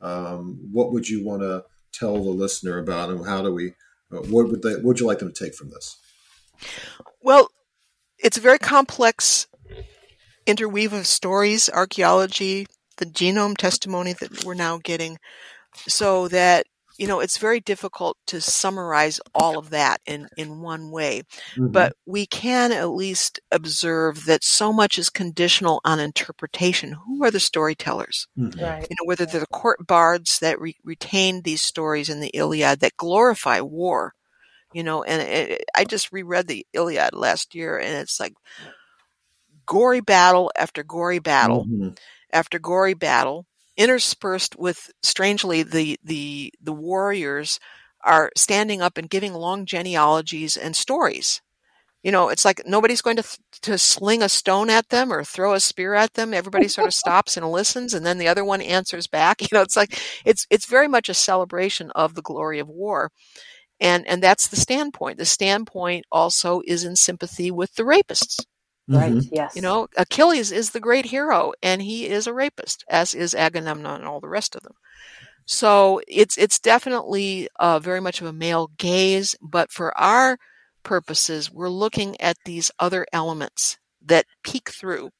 [0.00, 3.74] Um, what would you want to tell the listener about, and how do we?
[4.12, 4.74] Uh, what would they?
[4.74, 5.98] What would you like them to take from this?
[7.20, 7.48] Well,
[8.18, 9.48] it's a very complex
[10.46, 12.66] interweave of stories, archaeology,
[12.98, 15.18] the genome testimony that we're now getting,
[15.88, 16.66] so that
[17.00, 21.22] you know it's very difficult to summarize all of that in in one way.
[21.54, 21.68] Mm-hmm.
[21.68, 26.92] But we can at least observe that so much is conditional on interpretation.
[27.06, 28.28] Who are the storytellers?
[28.38, 28.60] Mhm.
[28.60, 28.86] Right.
[28.88, 32.80] you know, whether they're the court bards that re- retained these stories in the Iliad
[32.80, 34.12] that glorify war,
[34.74, 38.34] you know, and it, I just reread the Iliad last year and it's like
[39.66, 41.96] gory battle after gory battle Mhm.
[42.32, 43.46] after gory battle,
[43.80, 47.58] interspersed with strangely the the the warriors
[48.04, 51.40] are standing up and giving long genealogies and stories.
[52.02, 55.24] You know, it's like nobody's going to th- to sling a stone at them or
[55.24, 56.34] throw a spear at them.
[56.34, 59.40] Everybody sort of stops and listens, and then the other one answers back.
[59.42, 63.10] You know, it's like it's it's very much a celebration of the glory of war,
[63.80, 65.18] and and that's the standpoint.
[65.18, 68.44] The standpoint also is in sympathy with the rapists.
[68.90, 69.16] Right.
[69.16, 69.28] Mhm.
[69.30, 69.54] Yes.
[69.54, 73.96] You know, Achilles is the great hero, and he is a rapist, as is Agamemnon
[74.00, 74.74] and all the rest of them.
[75.46, 80.38] So it's it's definitely uh, very much of a male gaze, but for our
[80.84, 85.10] purposes, we're looking at these other elements that peek through.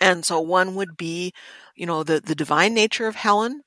[0.00, 1.32] And so one would be,
[1.74, 3.62] you know, the the divine nature of Helen,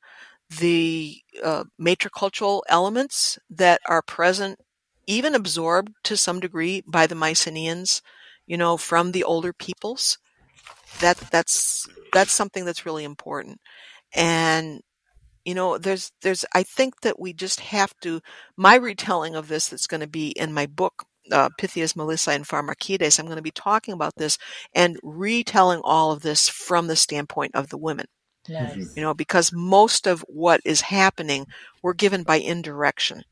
[0.49, 4.59] the uh, matricultural elements that are present,
[5.07, 8.01] even absorbed to some degree by the Mycenaeans,
[8.51, 10.17] you know, from the older peoples.
[10.99, 13.61] That that's that's something that's really important.
[14.13, 14.81] And
[15.45, 18.19] you know, there's there's I think that we just have to
[18.57, 22.45] my retelling of this that's going to be in my book uh, Pythias, Melissa, and
[22.45, 23.17] Pharmakides.
[23.17, 24.37] I'm going to be talking about this
[24.75, 28.07] and retelling all of this from the standpoint of the women
[28.49, 28.97] Nice.
[28.97, 31.47] you know, because most of what is happening
[31.81, 33.23] we're given by indirection.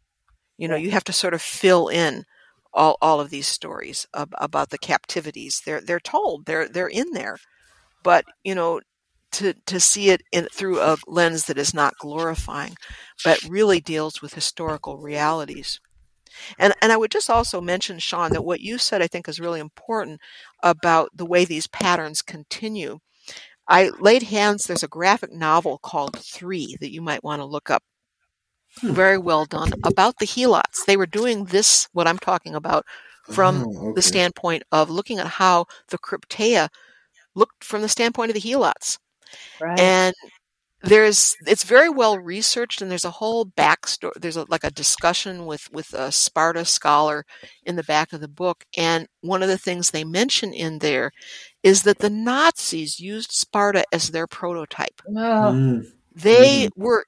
[0.57, 2.23] You know, you have to sort of fill in
[2.73, 5.61] all, all of these stories ab- about the captivities.
[5.65, 7.37] They're they're told they're they're in there,
[8.03, 8.81] but you know,
[9.33, 12.75] to to see it in through a lens that is not glorifying,
[13.23, 15.79] but really deals with historical realities.
[16.59, 19.39] And and I would just also mention, Sean, that what you said I think is
[19.39, 20.21] really important
[20.63, 22.99] about the way these patterns continue.
[23.67, 24.65] I laid hands.
[24.65, 27.83] There's a graphic novel called Three that you might want to look up.
[28.81, 30.85] Very well done about the helots.
[30.85, 32.85] They were doing this, what I'm talking about,
[33.29, 33.91] from Oh, okay.
[33.95, 36.69] the standpoint of looking at how the krypteia
[37.35, 38.97] looked from the standpoint of the helots.
[39.61, 39.79] Right.
[39.79, 40.15] And
[40.81, 45.45] there's it's very well researched and there's a whole backstory there's a, like a discussion
[45.45, 47.25] with with a sparta scholar
[47.65, 51.11] in the back of the book and one of the things they mention in there
[51.63, 55.11] is that the nazis used sparta as their prototype oh,
[55.51, 55.85] Mm.
[56.15, 57.03] they were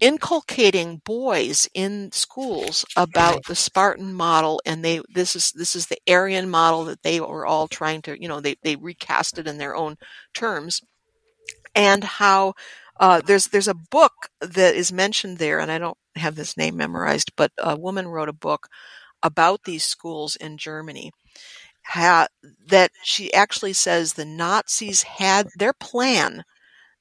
[0.00, 5.98] inculcating boys in schools about the Spartan model and they this is this is the
[6.08, 9.58] Aryan model that they were all trying to you know they they recast it in
[9.58, 9.96] their own
[10.32, 10.80] terms
[11.74, 12.54] and how
[12.98, 16.76] uh, there's there's a book that is mentioned there and I don't have this name
[16.76, 18.68] memorized but a woman wrote a book
[19.22, 21.12] about these schools in Germany
[21.86, 22.28] ha-
[22.66, 26.44] that she actually says the Nazis had their plan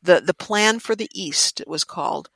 [0.01, 2.29] the the plan for the East it was called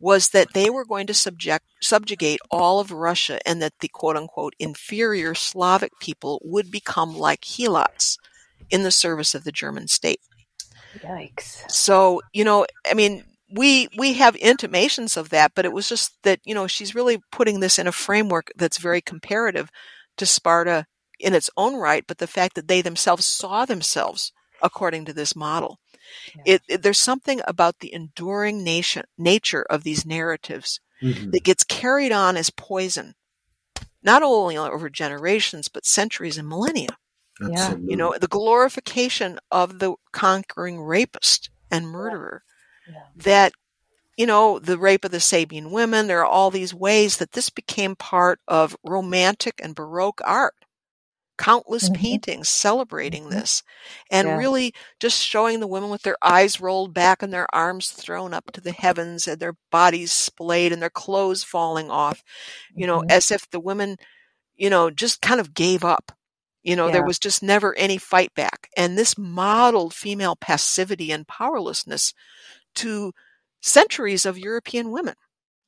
[0.00, 4.16] was that they were going to subject subjugate all of Russia and that the quote
[4.16, 8.16] unquote inferior Slavic people would become like helots
[8.70, 10.20] in the service of the German state.
[11.00, 11.70] yikes.
[11.70, 13.24] So, you know, I mean,
[13.54, 17.20] we we have intimations of that, but it was just that you know she's really
[17.30, 19.70] putting this in a framework that's very comparative
[20.16, 20.86] to Sparta
[21.18, 24.32] in its own right, but the fact that they themselves saw themselves
[24.62, 25.78] according to this model.
[26.34, 26.42] Yeah.
[26.54, 31.32] It, it- there's something about the enduring nation, nature of these narratives Mhm.
[31.32, 33.14] that gets carried on as poison,
[34.02, 36.88] not only over generations but centuries and millennia.
[37.40, 37.48] Yeah.
[37.52, 37.90] Absolutely.
[37.90, 42.42] You know, the glorification of the conquering rapist and murderer.
[42.88, 43.02] Yeah.
[43.16, 43.52] That,
[44.16, 47.48] you know, the rape of the Sabine women, there are all these ways that this
[47.48, 50.54] became part of romantic and Baroque art.
[51.40, 51.94] Countless Mhm.
[51.94, 53.30] paintings celebrating Mhm.
[53.30, 53.64] this
[54.10, 54.36] and Yeah.
[54.36, 58.52] really just showing the women with their eyes rolled back and their arms thrown up
[58.52, 62.22] to the heavens and their bodies splayed and their clothes falling off,
[62.76, 63.08] you know, Mhm.
[63.08, 63.96] as if the women,
[64.56, 66.12] you know, just kind of gave up.
[66.64, 68.68] You know, there was just never any fight back.
[68.76, 72.14] And this modeled female passivity and powerlessness
[72.76, 73.12] to
[73.62, 75.16] centuries of European women.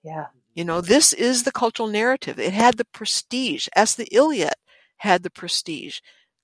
[0.05, 0.27] Yeah.
[0.55, 2.39] You know, this is the cultural narrative.
[2.39, 4.55] It had the prestige, as the Iliad
[5.03, 5.98] had the prestige,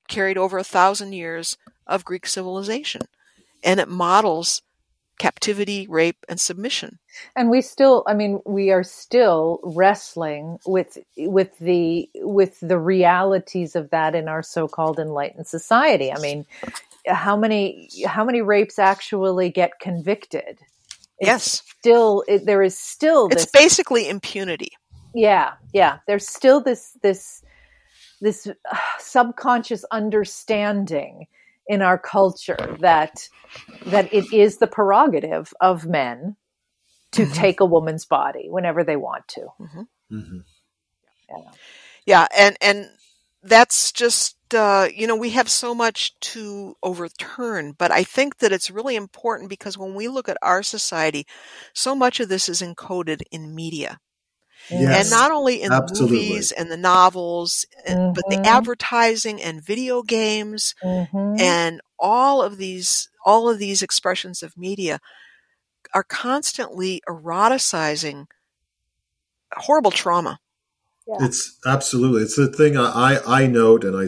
[0.08, 1.56] carried over a thousand years
[1.86, 3.02] of Greek civilization.
[3.64, 4.62] And it models
[5.18, 6.98] captivity, rape, and submission.
[7.34, 13.74] and we still i mean we are still wrestling with with the with the realities
[13.74, 16.46] of that in our so-called enlightened society i mean
[17.06, 20.58] how many how many rapes actually get convicted
[21.18, 21.62] It's yes.
[21.80, 24.70] still it, there is still this It's basically impunity.
[25.14, 27.42] yeah yeah there's still this this
[28.20, 31.26] this uh, subconscious understanding
[31.66, 33.28] in our culture that
[33.86, 36.36] that it is the prerogative of men
[37.12, 37.34] to Mhm.
[37.34, 39.86] take a woman's body whenever they want to Mhm.
[41.28, 41.50] Yeah.
[42.06, 42.90] Yeah, and and
[43.42, 48.52] that's just uh, you know we have so much to overturn, but I think that
[48.52, 51.26] it's really important because when we look at our society,
[51.74, 53.98] so much of this is encoded in media,
[54.70, 55.00] Yes.
[55.02, 56.18] and not only in absolutely.
[56.18, 58.44] the movies and the novels, and- but the Mhm.
[58.46, 61.40] advertising and video games Mhm.
[61.40, 65.00] and all of these all of these expressions of media
[65.94, 68.26] are constantly eroticizing
[69.56, 70.38] horrible trauma.
[71.06, 71.24] Yeah.
[71.26, 72.22] It's absolutely.
[72.22, 74.06] It's the thing I, I, I note, and I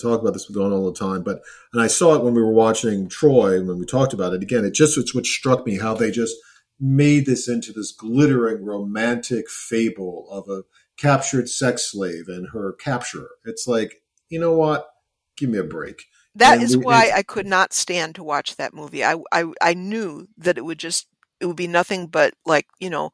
[0.00, 1.22] talk about this with Dawn all the time.
[1.22, 1.40] But
[1.72, 4.42] and I saw it when we were watching Troy when we talked about it.
[4.42, 6.34] Again, it just it's what struck me how they just
[6.78, 10.64] made this into this glittering romantic fable of a
[10.98, 13.30] captured sex slave and her capturer.
[13.44, 14.88] It's like you know what?
[15.36, 16.04] Give me a break.
[16.34, 19.04] That And is we- why I could not stand to watch that movie.
[19.04, 21.06] I, I I knew that it would just
[21.40, 23.10] it would be nothing but like you know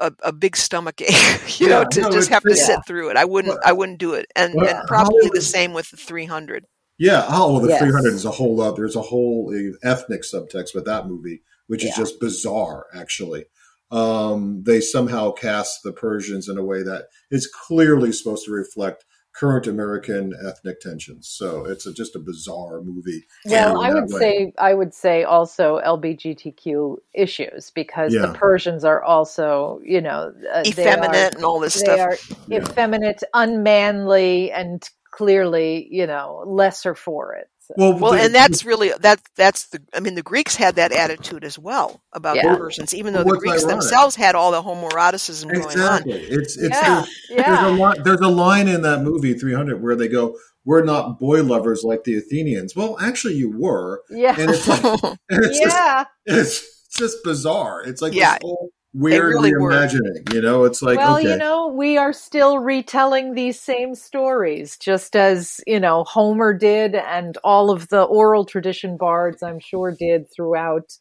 [0.00, 2.62] a, a big stomach ache, you Yeah, know, to no, just have to yeah.
[2.64, 3.16] sit through it.
[3.16, 5.96] I wouldn't Well, I wouldn't do it, and well, and probably the same with the
[5.96, 6.64] 300.
[6.98, 7.24] Yeah.
[7.28, 7.80] Oh, well, the Yes.
[7.80, 8.76] 300 is a whole lot.
[8.76, 13.44] There's a whole uh, ethnic subtext with that movie, which is just bizarre, actually.
[13.90, 19.04] Um, they somehow cast the Persians in a way that is clearly supposed to reflect
[19.34, 21.28] current American ethnic tensions.
[21.28, 23.24] So it's a, just a bizarre movie.
[23.46, 24.18] Well, I would way.
[24.18, 28.26] say I would say also LBGTQ issues because Yeah.
[28.26, 31.96] the Persians are also, you know, uh, they Effeminate are- and all this They stuff.
[31.96, 32.68] They are Yeah.
[32.68, 37.48] effeminate, unmanly, and clearly, you know, lesser for it.
[37.68, 40.76] So- Well, Well, the- and that's really that that's the I mean the Greeks had
[40.76, 42.52] that attitude as well about Yeah.
[42.52, 43.68] the Persians, even though the Greeks ironic?
[43.80, 45.70] themselves had all the homoeroticism going on.
[46.02, 46.12] exactly.
[46.22, 49.94] It's it's yeah, there's, there's a line, there's a line in that movie 300 where
[49.96, 54.50] they go, "We're not boy lovers like the Athenians." Well, actually, you were, yeah, and
[54.50, 56.04] it's like and it's just yeah.
[56.26, 57.82] it's just bizarre.
[57.84, 58.32] It's like Yeah.
[58.32, 59.70] this whole weird really were.
[59.70, 60.32] reimagining.
[60.32, 64.76] You know, it's like well, okay, you know, we are still retelling these same stories,
[64.76, 69.90] just as you know Homer did, and all of the oral tradition bards, I'm sure,
[69.92, 70.96] did throughout.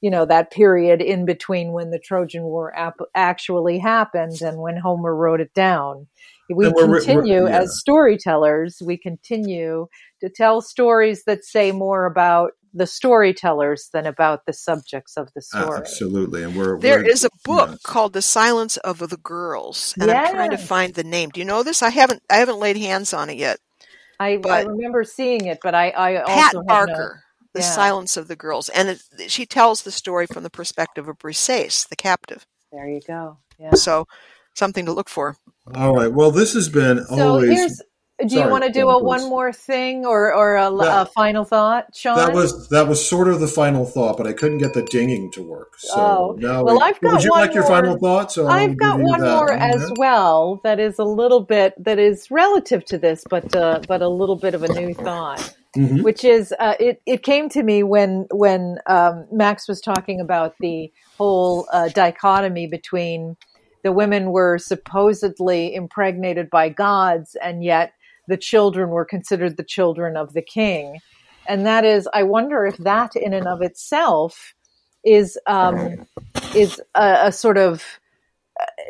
[0.00, 4.76] You know that period in between when the Trojan War ap- actually happened and when
[4.76, 6.08] Homer wrote it down.
[6.50, 7.60] We we're- we're- continue yeah.
[7.60, 8.82] as storytellers.
[8.84, 9.86] We continue
[10.20, 15.42] to tell stories that say more about the storytellers than about the subjects of the
[15.54, 15.78] Uh, story.
[15.78, 16.42] absolutely.
[16.42, 17.76] And we're There we're- is a book yeah.
[17.84, 21.30] called The Silence of the Girls, and I'm trying to find the name.
[21.30, 21.82] Do you know this?
[21.82, 23.58] I haven't I haven't laid hands on it yet.
[24.20, 27.22] I, I remember seeing it, but I, I Pat also have no- Barker,
[27.54, 27.70] The yeah.
[27.70, 31.88] Silence of the Girls, and it, she tells the story from the perspective of Briseis,
[31.88, 32.46] the captive.
[32.70, 33.38] There you go.
[33.58, 33.74] Yeah.
[33.74, 34.06] So
[34.54, 35.36] something to look for.
[35.74, 36.10] All right.
[36.12, 37.82] Well, this has been So always here's
[38.26, 41.06] Do you want to do a on, one more thing or or a, That- a
[41.06, 42.16] final thought, Sean?
[42.16, 45.30] That was that was sort of the final thought, but I couldn't get the dinging
[45.32, 45.74] to work.
[45.78, 47.70] So Oh, now, well, we- I've got would you one like your more.
[47.70, 48.32] final thought?
[48.32, 52.84] So I've got one more as well that is a little bit that is relative
[52.86, 56.02] to this, but uh, but a little bit of a new thought, Mhm.
[56.02, 57.00] which is uh, it.
[57.06, 62.66] It came to me when when um, Max was talking about the whole uh, dichotomy
[62.66, 63.36] between
[63.84, 67.92] the women were supposedly impregnated by gods, and yet
[68.28, 70.98] the children were considered the children of the king,
[71.46, 74.54] and that is, I wonder if that in and of itself
[75.04, 76.06] is um,
[76.54, 78.00] is a, a sort of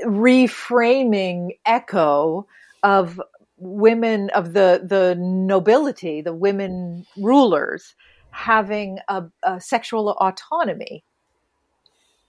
[0.05, 2.47] reframing echo
[2.83, 3.21] of
[3.57, 7.95] women of the the nobility, the women rulers
[8.31, 11.05] having a, a sexual autonomy.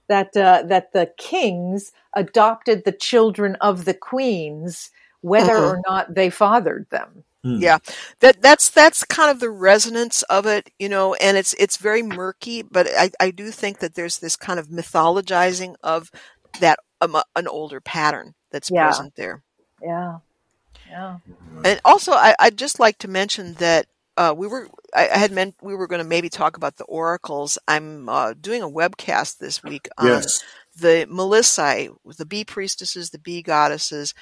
[0.10, 4.92] That uh, that the kings adopted the children of the queens,
[5.24, 5.62] whether Mhm.
[5.62, 7.26] or not they fathered them.
[7.44, 7.58] Hmm.
[7.62, 7.80] Yeah,
[8.22, 12.04] that that's that's kind of the resonance of it, you know, and it's it's very
[12.04, 16.12] murky, but I I do think that there's this kind of mythologizing of
[16.60, 18.86] that um, an older pattern that's Yeah.
[18.86, 19.44] present there.
[19.82, 20.20] Yeah,
[20.90, 21.18] yeah.
[21.64, 23.88] And also, I, I'd just like to mention that
[24.18, 26.86] uh, we were I, I had meant we were going to maybe talk about the
[26.86, 27.58] oracles.
[27.68, 30.44] I'm uh, doing a webcast this week on Yes.
[30.78, 34.14] the Melissae, the bee priestesses, the bee goddesses.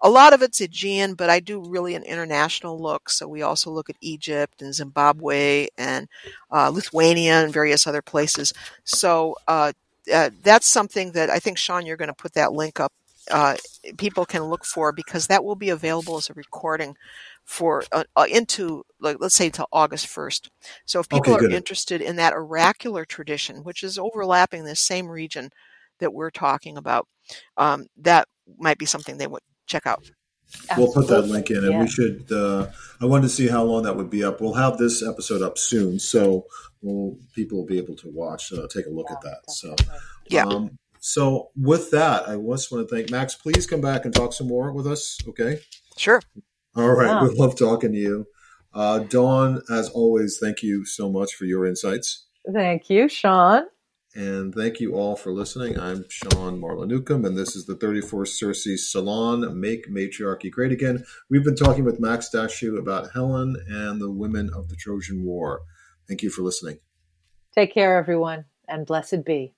[0.00, 3.10] A lot of it's Aegean, but I do really an international look.
[3.10, 6.08] So we also look at Egypt and Zimbabwe and
[6.52, 8.52] uh, Lithuania and various other places.
[8.84, 9.72] So uh,
[10.12, 12.92] uh, that's something that I think, Sean, you're going to put that link up.
[13.30, 13.56] Uh,
[13.98, 16.96] people can look for because that will be available as a recording
[17.44, 20.48] for uh, uh, into like let's say until August 1st.
[20.86, 25.08] So if people Okay, are interested in that oracular tradition, which is overlapping this same
[25.08, 25.50] region
[25.98, 27.06] that we're talking about,
[27.56, 30.10] um, that might be something they would check out.
[30.76, 31.80] We'll put that link in, and Yeah.
[31.82, 32.32] we should.
[32.32, 32.68] Uh,
[33.00, 34.40] I wanted to see how long that would be up.
[34.40, 36.46] We'll have this episode up soon, so
[36.80, 39.40] we'll, people will be able to watch, uh, take a look at that.
[39.50, 39.76] So,
[40.30, 40.44] Yeah.
[40.46, 43.34] Um, so with that, I just want to thank Max.
[43.34, 45.18] Please come back and talk some more with us.
[45.28, 45.60] Okay.
[45.96, 46.20] Sure.
[46.76, 47.06] All right.
[47.06, 47.22] Yeah.
[47.28, 48.26] We love talking to you.
[48.74, 52.26] Uh, Dawn, as always, thank you so much for your insights.
[52.52, 53.64] Thank you, Sean.
[54.14, 55.78] And thank you all for listening.
[55.78, 56.84] I'm Sean Marla
[57.26, 61.04] and this is the 34th Cersei Salon Make Matriarchy Great Again.
[61.28, 65.60] We've been talking with Max Dashu about Helen and the women of the Trojan War.
[66.08, 66.78] Thank you for listening.
[67.54, 69.54] Take care, everyone, and blessed be.